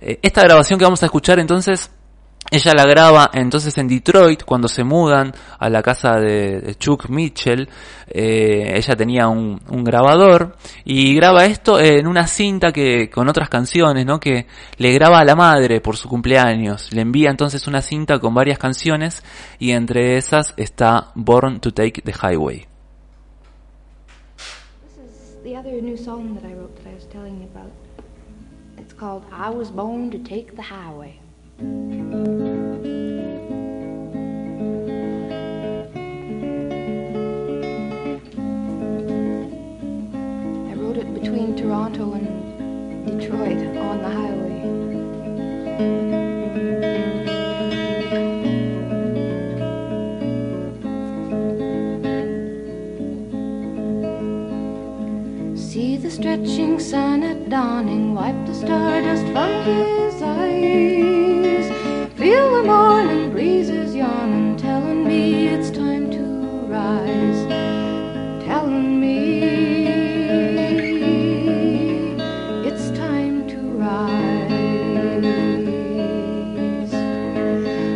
[0.00, 1.90] Eh, esta grabación que vamos a escuchar entonces
[2.50, 7.68] ella la graba entonces en Detroit cuando se mudan a la casa de, Chuck Mitchell.
[8.08, 14.06] Eh, ella tenía un, grabador y graba esto en una cinta que con otras canciones,
[14.06, 14.18] ¿no?
[14.18, 14.46] Que
[14.78, 16.90] le graba a la madre por su cumpleaños.
[16.92, 19.22] Le envía entonces una cinta con varias canciones
[19.58, 22.66] y entre esas está Born to Take the Highway.
[29.30, 31.27] I Was Born to Take the Highway.
[31.60, 31.62] I
[40.76, 44.58] wrote it between Toronto and Detroit on the highway.
[55.56, 61.37] See the stretching sun at dawning, wipe the stardust from his eyes.
[62.38, 66.22] Feel the morning breezes yawning, telling me it's time to
[66.68, 67.40] rise.
[68.44, 69.40] Telling me
[72.64, 74.14] it's time to rise.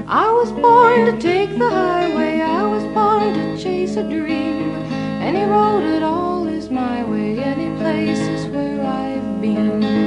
[0.09, 4.75] I was born to take the highway, I was born to chase a dream.
[5.23, 10.02] Any road at all is my way, any place is where I've been.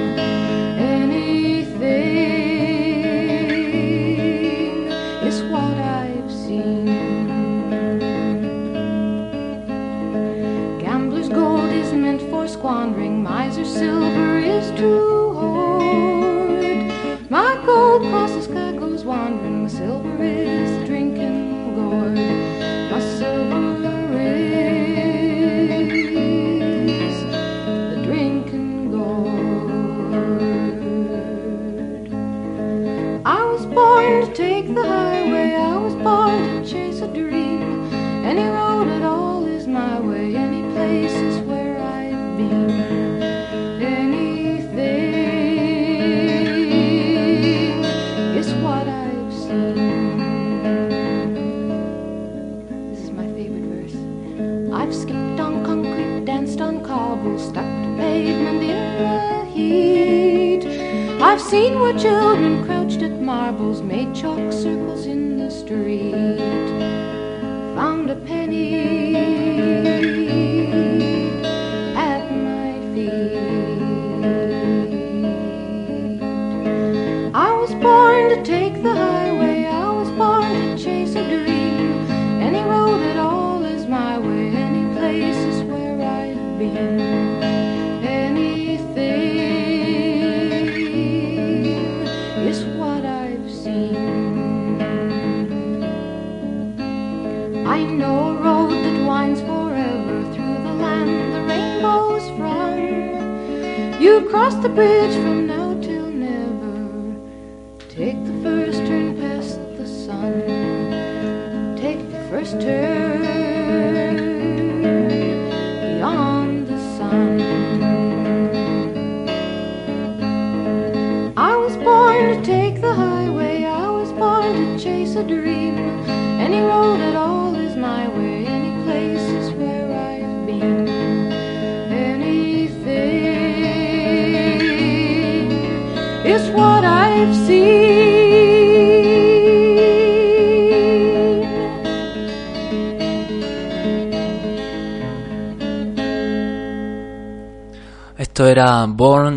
[12.66, 16.89] Squandering, miser's silver is true hoard.
[17.30, 20.05] My gold crosses sky goes wandering, my silver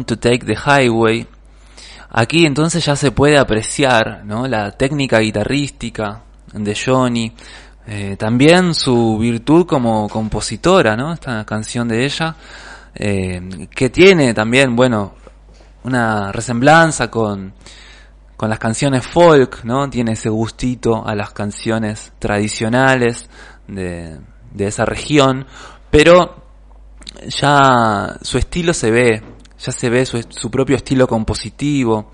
[0.09, 1.27] to Take the Highway.
[2.11, 4.49] Aquí entonces ya se puede apreciar ¿no?
[4.49, 7.33] la técnica guitarrística de Johnny,
[7.87, 11.13] eh, también su virtud como compositora, ¿no?
[11.13, 12.35] esta canción de ella,
[12.95, 15.13] eh, que tiene también, bueno,
[15.85, 17.53] una resemblanza con,
[18.37, 19.89] con las canciones folk, ¿no?
[19.89, 23.29] Tiene ese gustito a las canciones tradicionales
[23.69, 24.19] de,
[24.53, 25.47] de esa región,
[25.91, 26.49] pero
[27.27, 29.23] ya su estilo se ve,
[29.59, 32.13] ya se ve su, su propio estilo compositivo.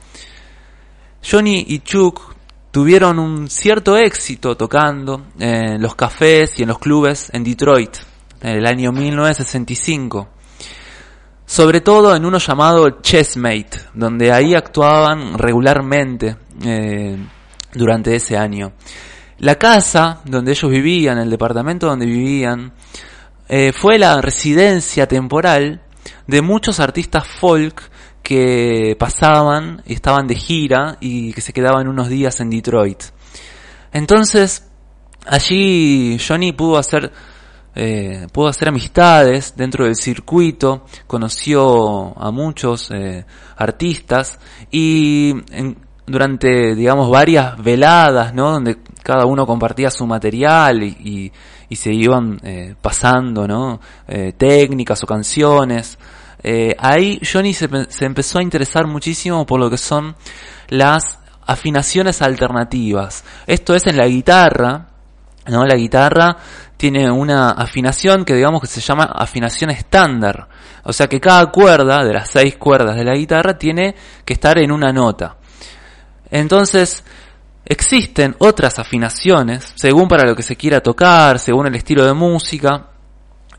[1.23, 2.35] Johnny y Chuck
[2.71, 7.97] tuvieron un cierto éxito tocando en los cafés y en los clubes en Detroit
[8.41, 10.29] en el año 1965.
[11.47, 17.17] Sobre todo en uno llamado Chessmate, donde ahí actuaban regularmente eh,
[17.73, 18.73] durante ese año.
[19.39, 22.73] La casa donde ellos vivían, el departamento donde vivían,
[23.49, 25.84] eh, fue la residencia temporal
[26.27, 27.91] de muchos artistas folk
[28.23, 33.03] que pasaban y estaban de gira y que se quedaban unos días en Detroit.
[33.93, 34.67] Entonces,
[35.27, 37.13] allí Johnny pudo hacer,
[37.75, 43.25] eh, pudo hacer amistades dentro del circuito, conoció a muchos eh,
[43.57, 44.39] artistas
[44.71, 48.51] y en- durante, digamos, varias veladas, ¿no?
[48.53, 51.33] Donde cada uno compartía su material y, y-
[51.75, 53.81] y se iban eh, pasando, ¿no?
[54.07, 55.99] Eh, técnicas o canciones.
[56.41, 60.15] Eh, ahí Johnny se, se empezó a interesar muchísimo por lo que son
[60.69, 63.25] las afinaciones alternativas.
[63.49, 64.87] Esto es en la guitarra,
[65.49, 65.67] ¿no?
[65.67, 66.37] La guitarra
[66.77, 70.47] tiene una afinación que digamos que se llama afinación estándar.
[70.85, 74.59] O sea que cada cuerda de las seis cuerdas de la guitarra tiene que estar
[74.59, 75.39] en una nota.
[76.31, 77.03] Entonces,
[77.65, 82.89] existen otras afinaciones, según para lo que se quiera tocar, según el estilo de música.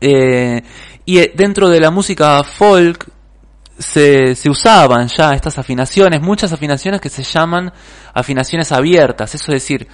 [0.00, 0.62] Eh,
[1.04, 3.08] y eh, dentro de la música folk
[3.78, 7.72] se, se usaban ya estas afinaciones, muchas afinaciones que se llaman
[8.14, 9.34] afinaciones abiertas.
[9.34, 9.88] Eso es decir,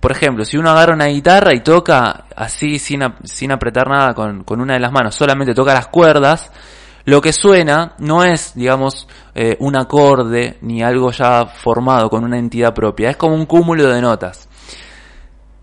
[0.00, 4.42] por ejemplo, si uno agarra una guitarra y toca así sin, sin apretar nada con,
[4.44, 6.50] con una de las manos, solamente toca las cuerdas,
[7.04, 12.38] lo que suena no es, digamos, eh, un acorde ni algo ya formado con una
[12.38, 14.48] entidad propia, es como un cúmulo de notas.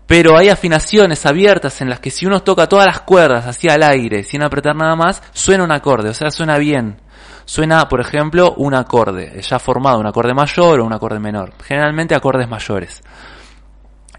[0.06, 3.82] Pero hay afinaciones abiertas en las que si uno toca todas las cuerdas hacia el
[3.84, 7.00] aire sin apretar nada más, suena un acorde, o sea, suena bien.
[7.44, 11.52] Suena, por ejemplo, un acorde, ya formado, un acorde mayor o un acorde menor.
[11.64, 13.02] Generalmente acordes mayores.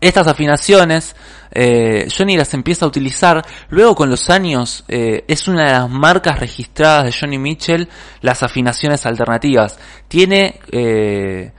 [0.02, 1.16] Estas afinaciones,
[1.52, 5.90] eh, Johnny las empieza a utilizar, luego con los años eh, es una de las
[5.92, 7.88] marcas registradas de Johnny Mitchell,
[8.22, 9.78] las afinaciones alternativas.
[10.08, 11.52] Tiene eh,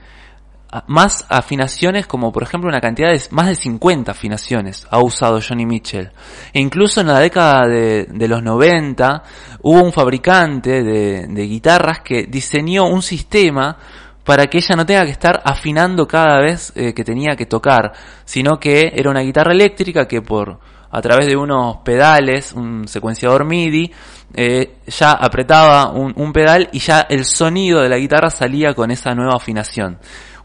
[0.87, 5.65] más afinaciones como por ejemplo una cantidad de más de 50 afinaciones ha usado Johnny
[5.65, 6.11] Mitchell.
[6.51, 9.23] E incluso en la década de, de los 90
[9.61, 13.77] hubo un fabricante de, de guitarras que diseñó un sistema
[14.23, 17.91] para que ella no tenga que estar afinando cada vez eh, que tenía que tocar,
[18.25, 20.59] sino que era una guitarra eléctrica que por
[20.91, 23.91] a través de unos pedales, un secuenciador MIDI,
[24.35, 28.91] eh, ya apretaba un, un pedal y ya el sonido de la guitarra salía con
[28.91, 29.97] esa nueva afinación.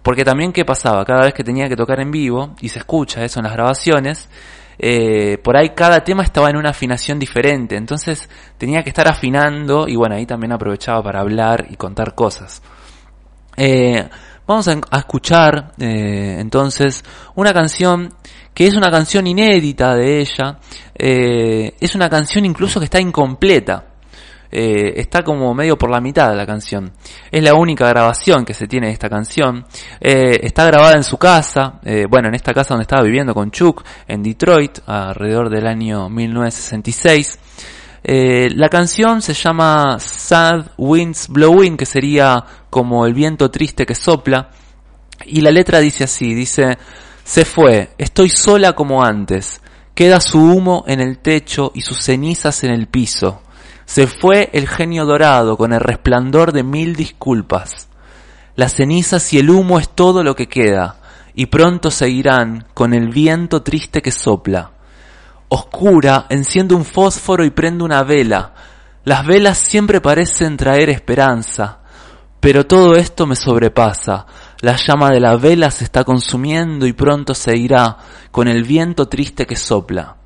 [0.03, 1.05] Porque también, ¿qué pasaba?
[1.05, 4.31] Cada vez que tenía que tocar en vivo, y se escucha eso en las grabaciones,
[4.79, 9.89] eh, por ahí cada tema estaba en una afinación diferente, entonces tenía que estar afinando
[9.89, 12.63] y bueno, ahí también aprovechaba para hablar y contar cosas.
[13.61, 14.09] Eh,
[14.47, 17.03] vamos a, escuchar eh, entonces
[17.35, 18.15] una canción
[18.55, 20.59] que es una canción inédita de ella,
[20.95, 23.85] eh, es una canción incluso que está incompleta.
[24.51, 26.93] Está como medio por la mitad de la canción.
[27.31, 29.67] Es la única grabación que se tiene de esta canción.
[30.01, 34.23] Está grabada en su casa, bueno, en esta casa donde estaba viviendo con Chuck, en
[34.23, 37.39] Detroit, alrededor del año 1966.
[38.03, 43.95] Eh, la canción se llama Sad Winds Blowing, que sería como el viento triste que
[43.95, 44.51] sopla.
[45.27, 46.79] Y la letra dice así, dice,
[47.25, 49.61] se fue, estoy sola como antes,
[49.95, 53.43] queda su humo en el techo y sus cenizas en el piso.
[53.85, 57.89] Se fue el genio dorado con el resplandor de mil disculpas.
[58.55, 61.01] Las cenizas y el humo es todo lo que queda,
[61.35, 64.73] y pronto seguirán con el viento triste que sopla.
[65.49, 68.55] Oscura, enciendo un fósforo y prendo una vela.
[69.05, 71.79] Las velas siempre parecen traer esperanza,
[72.41, 74.27] pero todo esto me sobrepasa.
[74.61, 77.97] La llama de la vela se está consumiendo y pronto se irá
[78.31, 80.17] con el viento triste que sopla.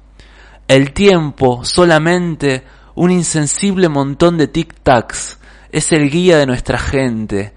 [0.66, 2.64] El tiempo solamente
[2.94, 5.38] un insensible montón de tic-tacs,
[5.70, 7.54] es el guía de nuestra gente.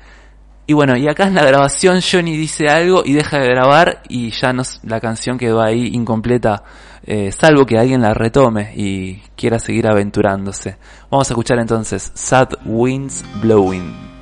[0.68, 4.32] Y bueno, y acá en la grabación Johnny dice algo y deja de grabar y
[4.32, 6.64] ya nos, la canción quedó ahí incompleta,
[7.06, 10.78] eh, salvo que alguien la retome y quiera seguir aventurándose.
[11.10, 14.15] Vamos a escuchar entonces Sad Winds Blowing.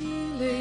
[0.00, 0.08] 心
[0.40, 0.59] 里。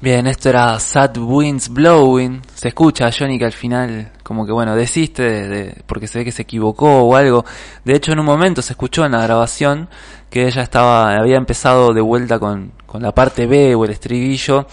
[0.00, 2.40] Bien, esto era Sad Winds Blowing.
[2.54, 6.20] Se escucha a Johnny que al final, como que bueno, desiste de, de- porque se
[6.20, 7.44] ve que se equivocó o algo.
[7.84, 9.90] De hecho, en un momento se escuchó en la grabación
[10.30, 14.66] que ella estaba, había empezado de vuelta con, con la parte B o el estribillo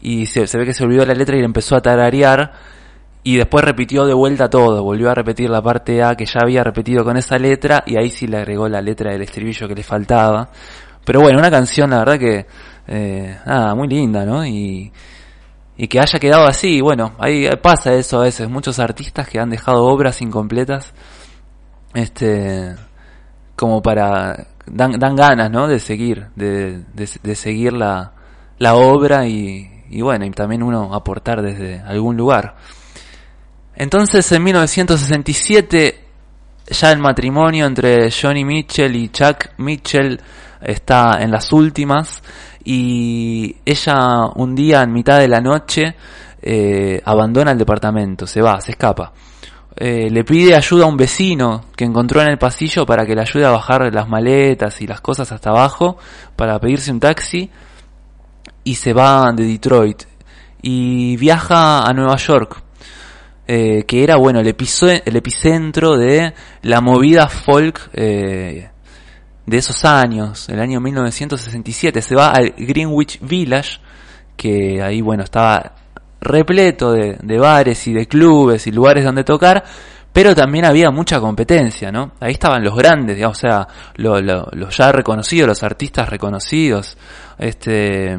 [0.00, 2.52] y se, se ve que se olvidó la letra y le empezó a tararear
[3.22, 6.64] y después repitió de vuelta todo, volvió a repetir la parte A que ya había
[6.64, 9.82] repetido con esa letra y ahí sí le agregó la letra del estribillo que le
[9.82, 10.48] faltaba.
[11.04, 12.46] Pero bueno, una canción la verdad que,
[12.90, 14.44] eh, nada, muy linda, ¿no?
[14.44, 14.92] Y,
[15.76, 19.48] y que haya quedado así, bueno, ahí pasa eso a veces, muchos artistas que han
[19.48, 20.92] dejado obras incompletas,
[21.94, 22.74] este,
[23.54, 25.68] como para, dan, dan ganas, ¿no?
[25.68, 28.12] De seguir, de, de, de seguir la,
[28.58, 32.56] la obra y, y bueno, y también uno aportar desde algún lugar.
[33.74, 36.04] Entonces en 1967
[36.66, 40.20] ya el matrimonio entre Johnny Mitchell y Chuck Mitchell
[40.60, 42.22] está en las últimas
[42.64, 45.94] y ella un día en mitad de la noche
[46.42, 49.12] eh, abandona el departamento, se va, se escapa.
[49.76, 53.22] Eh, le pide ayuda a un vecino que encontró en el pasillo para que le
[53.22, 55.96] ayude a bajar las maletas y las cosas hasta abajo
[56.36, 57.50] para pedirse un taxi
[58.64, 60.02] y se va de Detroit
[60.60, 62.62] y viaja a Nueva York
[63.46, 68.70] eh, que era bueno el, el epicentro de la movida folk eh,
[69.46, 72.02] de esos años, el año 1967.
[72.02, 73.78] Se va al Greenwich Village,
[74.36, 75.72] que ahí bueno estaba
[76.20, 79.64] repleto de, de bares y de clubes y lugares donde tocar,
[80.12, 82.12] pero también había mucha competencia, ¿no?
[82.20, 86.96] Ahí estaban los grandes, digamos, o sea, lo- lo- los ya reconocidos, los artistas reconocidos,
[87.38, 88.18] este,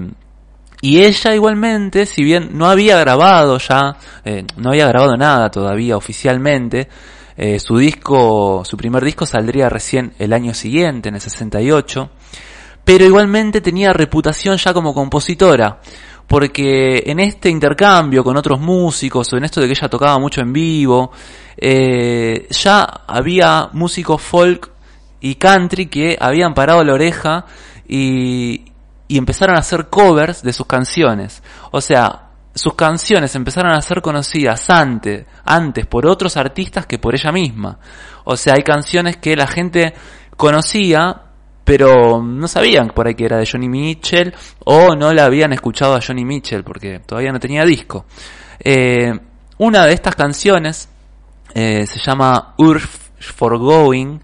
[0.82, 3.96] y ella igualmente, si bien no había grabado ya,
[4.26, 6.88] eh, no había grabado nada todavía oficialmente,
[7.44, 12.08] eh, su disco, su primer disco saldría recién el año siguiente, en el 68,
[12.86, 15.82] pero igualmente tenía reputación ya como compositora,
[16.28, 20.42] porque en este intercambio con otros músicos, o en esto de que ella tocaba mucho
[20.42, 21.14] en vivo,
[21.58, 24.70] eh, ya había músicos folk
[25.20, 27.48] y country que habían parado la oreja
[27.88, 28.66] y,
[29.08, 31.42] y empezaron a hacer covers de sus canciones.
[31.72, 37.16] O sea, sus canciones empezaron a ser conocidas antes, antes por otros artistas que por
[37.16, 37.80] ella misma.
[38.26, 39.94] O sea, hay canciones que la gente
[40.36, 41.22] conocía,
[41.64, 44.34] pero no sabían por ahí que era de Johnny Mitchell
[44.66, 48.06] o no la habían escuchado a Johnny Mitchell porque todavía no tenía disco.
[48.60, 49.12] Eh,
[49.58, 50.90] una de estas canciones
[51.54, 54.20] eh, se llama Earth for Going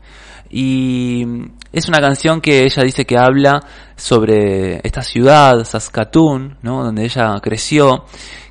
[0.50, 1.26] y
[1.72, 3.62] es una canción que ella dice que habla
[3.96, 6.84] sobre esta ciudad, Saskatoon, ¿no?
[6.84, 8.06] donde ella creció,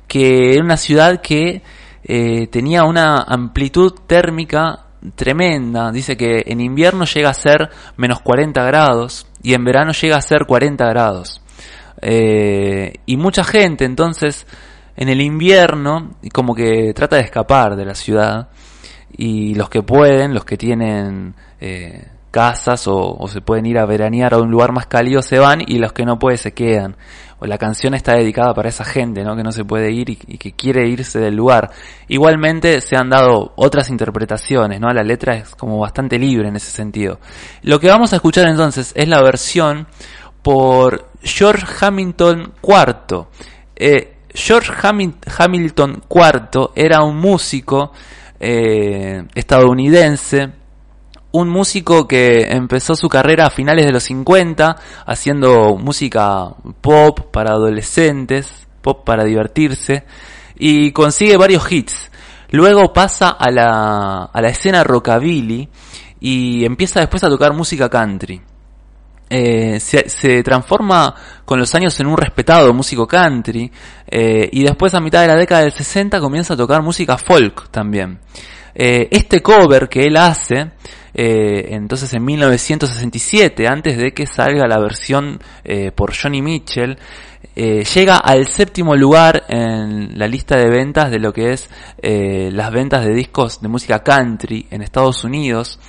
[0.07, 1.61] que era una ciudad que
[2.03, 5.91] eh, tenía una amplitud térmica tremenda.
[5.91, 10.21] Dice que en invierno llega a ser menos 40 grados y en verano llega a
[10.21, 11.41] ser 40 grados.
[12.01, 14.45] Eh, y mucha gente entonces
[14.95, 18.49] en el invierno como que trata de escapar de la ciudad
[19.15, 22.07] y los que pueden, los que tienen eh,
[22.37, 25.79] casas o, se pueden ir a veranear a un lugar más cálido se van y
[25.79, 26.95] los que no pueden se quedan.
[27.39, 29.35] O la canción está dedicada para esa gente, ¿no?
[29.35, 31.71] Que no se puede ir y, que quiere irse del lugar.
[32.07, 34.87] Igualmente se han dado otras interpretaciones, ¿no?
[34.93, 37.19] La letra es como bastante libre en ese sentido.
[37.63, 39.87] Lo que vamos a escuchar entonces es la versión
[40.43, 43.25] por George Hamilton IV.
[43.75, 47.93] Eh, George Hamil- Hamilton IV era un músico
[48.39, 50.51] eh, estadounidense,
[51.31, 54.75] un músico que empezó su carrera a finales de los 50
[55.05, 60.05] haciendo música pop para adolescentes, pop para divertirse,
[60.57, 62.11] y consigue varios hits.
[62.49, 65.69] Luego pasa a la, a la escena rockabilly
[66.19, 68.41] y empieza después a tocar música country.
[69.29, 71.13] Eh, se, transforma
[71.43, 73.69] con los años en un respetado músico country
[74.07, 77.69] eh, y después a mitad de la década del 60 comienza a tocar música folk
[77.69, 78.19] también.
[78.79, 80.69] Eh, este cover que él hace,
[81.11, 86.95] eh, entonces en 1967, antes de que salga la versión eh, por Johnny Mitchell,
[87.55, 91.71] eh, llega al séptimo lugar en la lista de ventas de lo que es
[92.03, 95.79] eh, las ventas de discos de música country en Estados Unidos.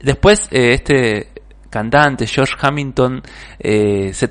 [0.00, 1.28] Después este
[1.68, 3.22] cantante George Hamilton
[3.60, 4.28] se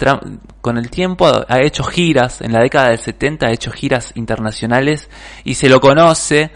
[0.60, 4.12] con el tiempo ha, ha hecho giras en la década del 70 ha hecho giras
[4.16, 5.08] internacionales
[5.44, 6.52] y se lo conoce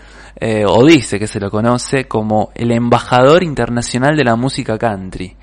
[0.46, 5.38] eh, o dice que se lo conoce como el embajador internacional de la música country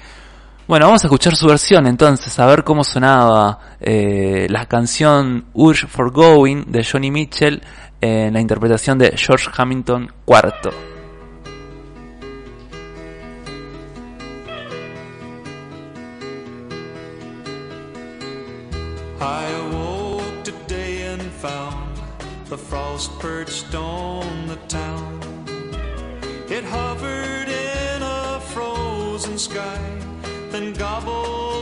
[0.70, 5.88] bueno, vamos a escuchar su versión entonces, a ver cómo sonaba eh, la canción Urge
[5.88, 7.60] for Going de Johnny Mitchell
[8.00, 10.89] en la interpretación de George Hamilton IV.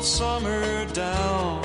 [0.09, 1.63] Summer down.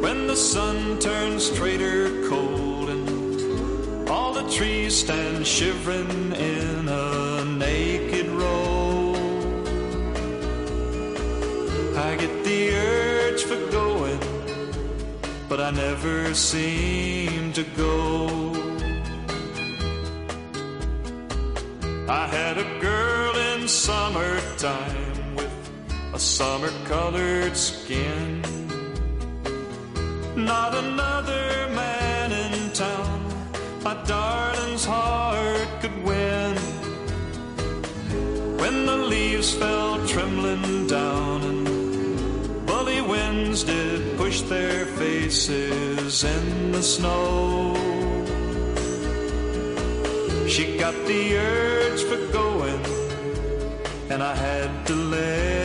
[0.00, 8.28] When the sun turns traitor cold and all the trees stand shivering in a naked
[8.28, 9.14] row.
[11.96, 14.20] I get the urge for going,
[15.48, 18.28] but I never seem to go.
[22.08, 25.15] I had a girl in summertime
[26.16, 28.40] a summer colored skin.
[30.34, 33.20] not another man in town
[33.84, 36.56] my darling's heart could win.
[38.62, 46.82] When the leaves fell trembling down and bully winds did push their faces in the
[46.82, 47.74] snow.
[50.48, 52.82] She got the urge for going,
[54.10, 55.55] and I had to let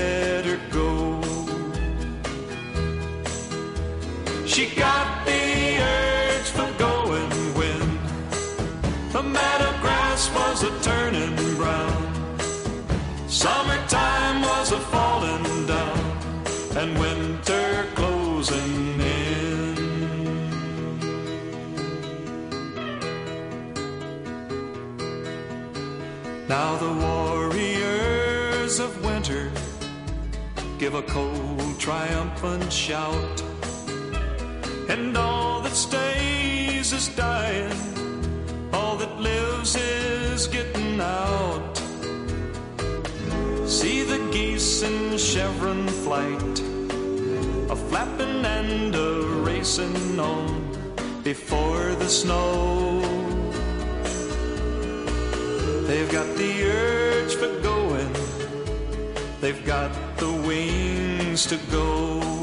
[4.61, 7.79] She got the urge for going when
[9.11, 12.03] the meadow grass was a turning brown.
[13.27, 15.99] Summertime was a falling down,
[16.77, 19.75] and winter closing in.
[26.47, 29.51] Now the warriors of winter
[30.77, 33.41] give a cold, triumphant shout,
[34.91, 37.71] and all that stays is dying,
[38.73, 41.77] all that lives is getting out.
[43.65, 46.55] See the geese in chevron flight,
[47.69, 49.11] a flapping and a
[49.47, 50.47] racing on
[51.23, 52.99] before the snow.
[55.87, 58.13] They've got the urge for going.
[59.39, 62.40] They've got the wings to go.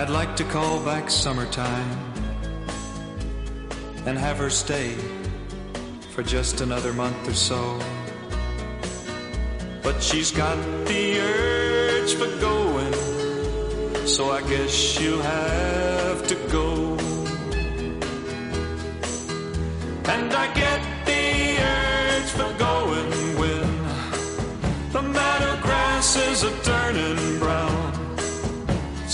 [0.00, 1.90] I'd like to call back summertime
[4.06, 4.94] and have her stay
[6.12, 7.78] for just another month or so.
[9.82, 12.94] But she's got the urge for going,
[14.06, 16.96] so I guess she'll have to go.
[20.14, 20.79] And I get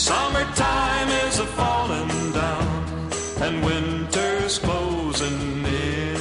[0.07, 3.11] Summertime is a falling down,
[3.43, 6.17] and winter's closing in.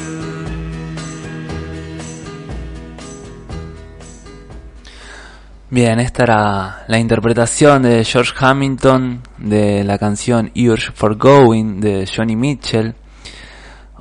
[5.69, 12.07] Bien, esta era la interpretación de George Hamilton de la canción Urge for Going de
[12.07, 12.95] Johnny Mitchell.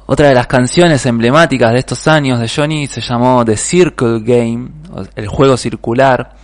[0.06, 4.70] Otra de las canciones emblemáticas de estos años de Johnny se llamó The Circle Game,
[5.14, 6.36] el juego circular,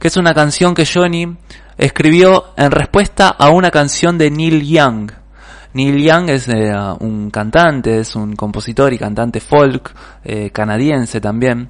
[0.00, 1.36] que es una canción que Johnny
[1.78, 5.12] escribió en respuesta a una canción de Neil Young.
[5.74, 11.68] Neil Young es eh, un cantante, es un compositor y cantante folk eh, canadiense también.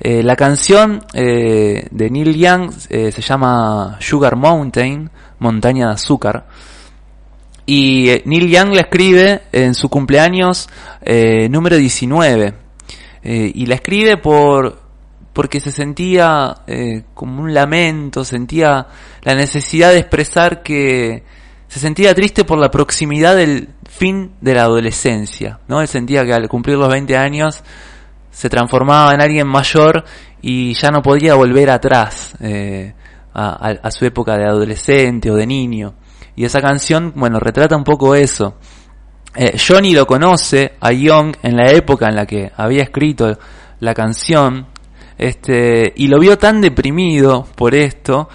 [0.00, 6.46] Eh, la canción de Neil Young se llama Sugar Mountain, montaña de azúcar.
[7.64, 10.68] Y Neil Young la escribe en su cumpleaños
[11.48, 12.64] número 19.
[13.26, 14.82] Eh, y la escribe por
[15.34, 18.86] porque se sentía eh, como un lamento, sentía
[19.22, 21.24] la necesidad de expresar que
[21.68, 25.80] se sentía triste por la proximidad del fin de la adolescencia, ¿no?
[25.80, 27.64] Él sentía que al cumplir los 20 años
[28.30, 30.04] se transformaba en alguien mayor
[30.40, 32.94] y ya no podía volver atrás eh,
[33.34, 35.94] a, su época de adolescente o de niño.
[36.36, 38.56] Y esa canción, bueno, retrata un poco eso.
[39.34, 43.36] Eh, Johnny lo conoce a Young en la época en la que había escrito
[43.80, 44.68] la canción,
[45.18, 48.28] este, y lo vio tan deprimido por esto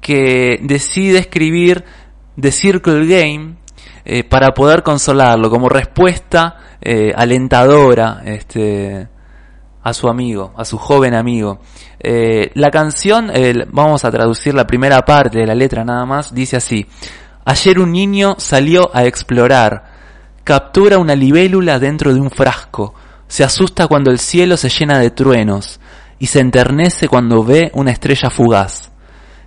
[0.00, 1.84] que decide escribir
[2.40, 3.56] The Circle Game
[4.04, 9.08] eh, para poder consolarlo como respuesta eh, alentadora este,
[9.82, 11.58] a su amigo, a su joven amigo.
[11.98, 13.32] Eh, la canción,
[13.72, 16.86] vamos a traducir la primera parte de la letra nada más, dice así.
[17.44, 19.84] Ayer un niño salió a explorar,
[20.44, 22.94] captura una libélula dentro de un frasco,
[23.28, 25.80] se asusta cuando el cielo se llena de truenos
[26.18, 28.90] y se enternece cuando ve una estrella fugaz.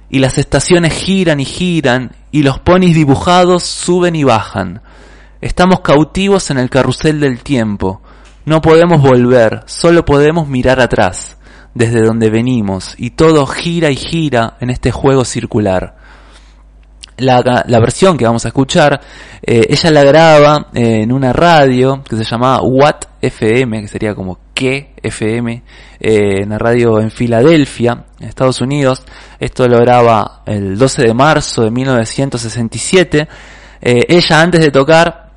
[0.09, 4.81] Y las estaciones giran y giran y los ponis dibujados suben y bajan.
[5.41, 8.01] Estamos cautivos en el carrusel del tiempo.
[8.45, 11.37] No podemos volver, solo podemos mirar atrás,
[11.73, 15.95] desde donde venimos, y todo gira y gira en este juego circular.
[17.17, 19.01] La, la versión que vamos a escuchar,
[19.43, 24.15] eh, ella la graba eh, en una radio que se llamaba Watt FM, que sería
[24.15, 25.63] como que FM,
[25.99, 29.03] eh, una radio en Filadelfia, en Estados Unidos.
[29.39, 33.27] Esto lo graba el 12 de marzo de 1967.
[33.81, 35.31] Eh, ella antes de tocar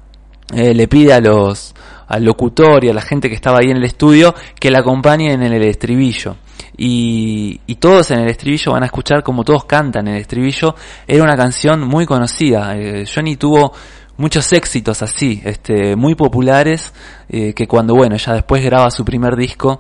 [0.53, 1.75] eh, le pide a los
[2.09, 5.43] al locutor y a la gente que estaba ahí en el estudio que la acompañen
[5.43, 6.37] en el estribillo.
[6.77, 10.75] Y, todos en el estribillo van a escuchar como todos cantan el estribillo.
[11.07, 12.77] Era una canción muy conocida.
[12.77, 13.73] Eh, Johnny tuvo
[14.17, 16.93] muchos éxitos así, este, muy populares,
[17.29, 19.79] eh, que cuando, bueno, ya después graba su primer disco,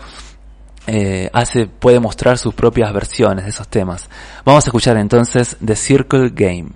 [0.87, 4.09] eh, hace, puede mostrar sus propias versiones de esos temas.
[4.45, 6.70] Vamos a escuchar entonces The Circle Game.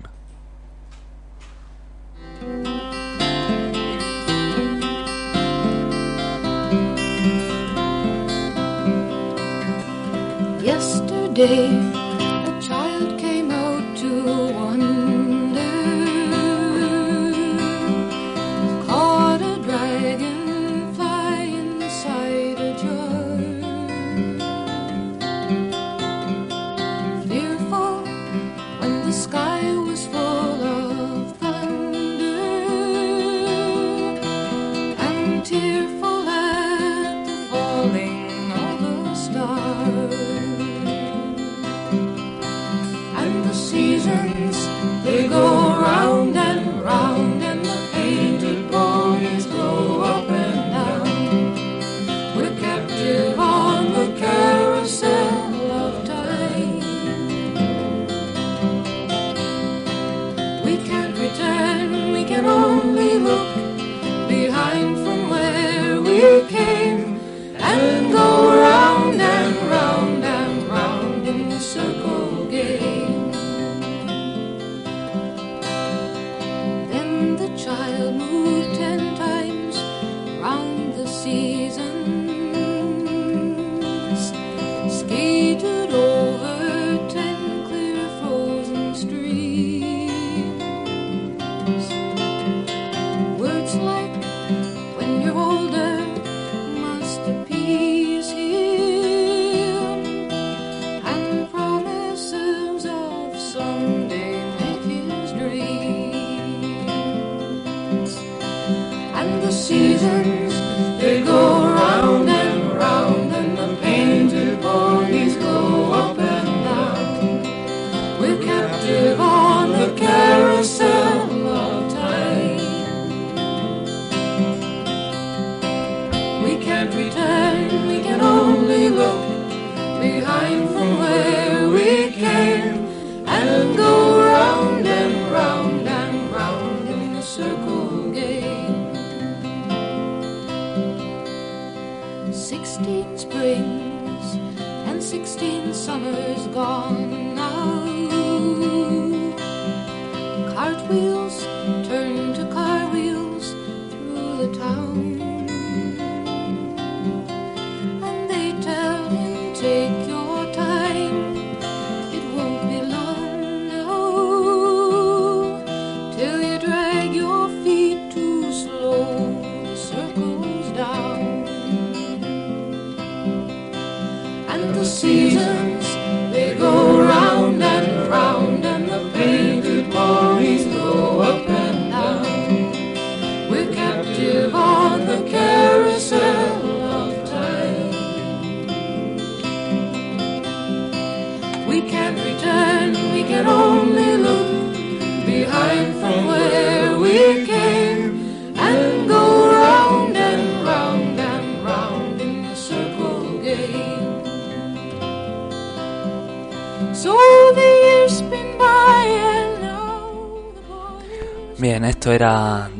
[85.07, 85.36] give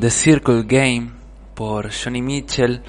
[0.08, 1.10] The Circle Game
[1.54, 2.80] por Johnny Mitchell.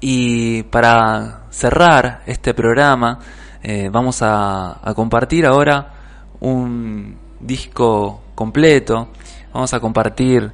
[0.00, 3.20] Y para cerrar este programa,
[3.62, 5.92] eh, vamos a, a compartir ahora
[6.40, 9.10] un disco completo.
[9.52, 10.50] Vamos a compartir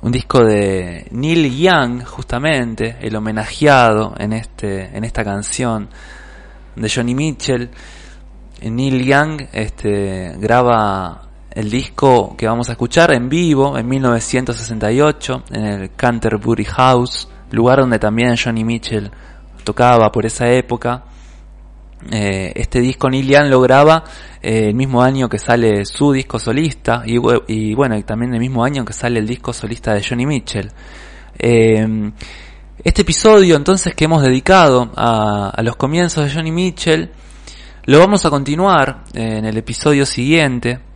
[0.00, 5.90] un disco de Neil Young, justamente, el homenajeado en, este, en esta canción
[6.74, 7.70] de Johnny Mitchell.
[8.62, 15.64] Neil Young este, graba el disco que vamos a escuchar en vivo en 1968 en
[15.64, 19.10] el Canterbury House, lugar donde también Johnny Mitchell
[19.64, 21.04] tocaba por esa época.
[22.10, 24.02] Eh, este disco Neil Young lo graba
[24.40, 28.64] eh, el mismo año que sale su disco solista y, y bueno, también el mismo
[28.64, 30.70] año que sale el disco solista de Johnny Mitchell.
[31.38, 32.12] Eh,
[32.84, 37.10] este episodio entonces que hemos dedicado a, los comienzos de Johnny Mitchell
[37.84, 40.91] lo vamos a continuar en el episodio siguiente.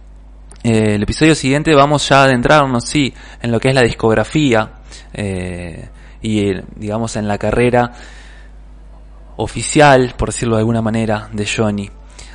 [0.69, 4.73] Eh, el episodio siguiente vamos ya a adentrarnos, sí, en lo que es la discografía
[5.15, 5.89] eh,
[6.21, 7.93] y, eh, digamos, en la carrera
[9.37, 11.89] oficial, por decirlo de alguna manera, de Johnny.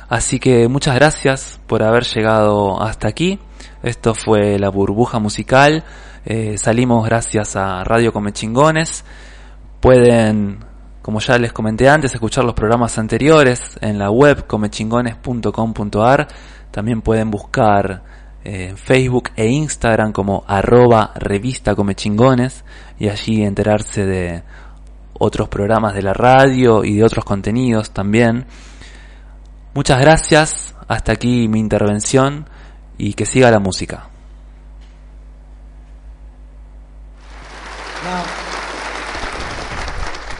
[0.08, 3.38] Así que muchas gracias por haber llegado hasta aquí.
[3.82, 5.84] Esto fue la burbuja musical.
[6.56, 9.04] Salimos gracias a Radio Come Chingones.
[9.80, 10.64] Pueden
[11.02, 16.28] como ya les comenté antes, escuchar los programas anteriores en la web comechingones.com.ar.
[16.70, 18.02] También pueden buscar
[18.44, 22.64] en Facebook e Instagram como arroba revista comechingones
[22.98, 24.42] y allí enterarse de
[25.14, 28.46] otros programas de la radio y de otros contenidos también.
[29.74, 32.48] Muchas gracias, hasta aquí mi intervención
[32.98, 34.08] y que siga la música.
[38.04, 38.24] Now,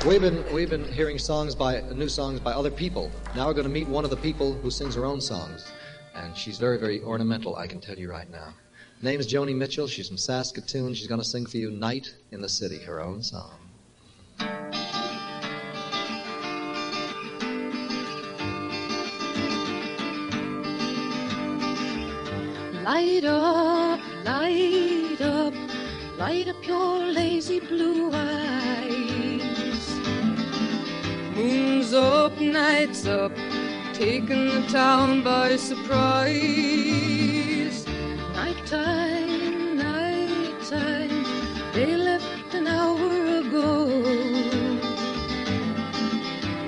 [0.05, 3.11] we've been hearing songs by new songs by other people.
[3.37, 5.72] Now we're going to meet one of the people who sings her own songs,
[6.15, 7.57] and she's very very ornamental.
[7.57, 8.55] I can tell you right now.
[9.03, 9.87] Name is Joni Mitchell.
[9.89, 10.95] She's from Saskatoon.
[10.95, 13.59] She's going to sing for you "Night in the City," her own song.
[22.85, 25.55] Light up, light up,
[26.19, 29.33] light up your lazy blue eyes.
[31.35, 33.33] Moon's up, night's up,
[33.93, 36.33] taking the town by surprise.
[38.35, 41.25] Nighttime, nighttime,
[41.75, 43.89] they left an hour ago.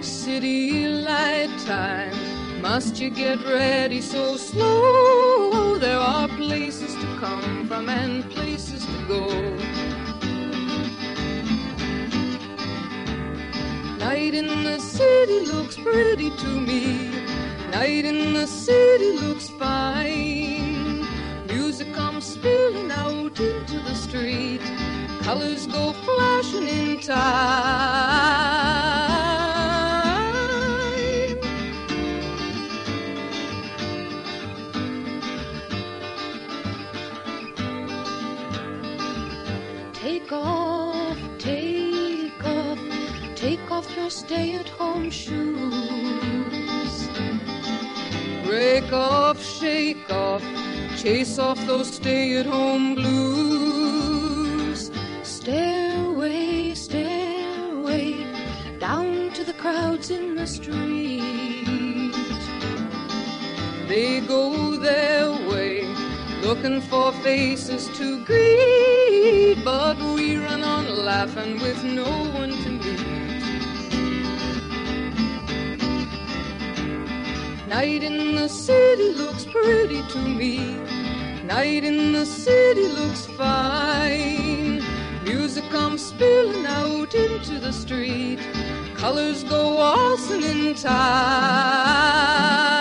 [0.03, 2.15] City light time.
[2.61, 5.79] Must you get ready so slow?
[5.79, 9.29] There are places to come from and places to go.
[13.99, 17.14] Night in the city looks pretty to me.
[17.75, 21.05] Night in the city looks fine.
[21.49, 24.61] Music comes spilling out into the street.
[25.23, 27.25] Colors go flashing in time.
[39.95, 42.79] Take off, take off,
[43.35, 46.34] take off your stay at home shoes.
[48.55, 50.41] Break off, shake off,
[50.97, 54.93] chase off those stay at home blues.
[55.25, 58.25] Stairway, stairway,
[58.79, 62.13] down to the crowds in the street.
[63.89, 65.85] They go their way,
[66.43, 72.09] looking for faces to greet, but we run on laughing with no
[72.39, 72.74] one to
[77.75, 80.59] Night in the city looks pretty to me.
[81.43, 84.81] Night in the city looks fine.
[85.25, 88.39] Music comes spilling out into the street.
[88.95, 92.74] Colors go waltzing in time.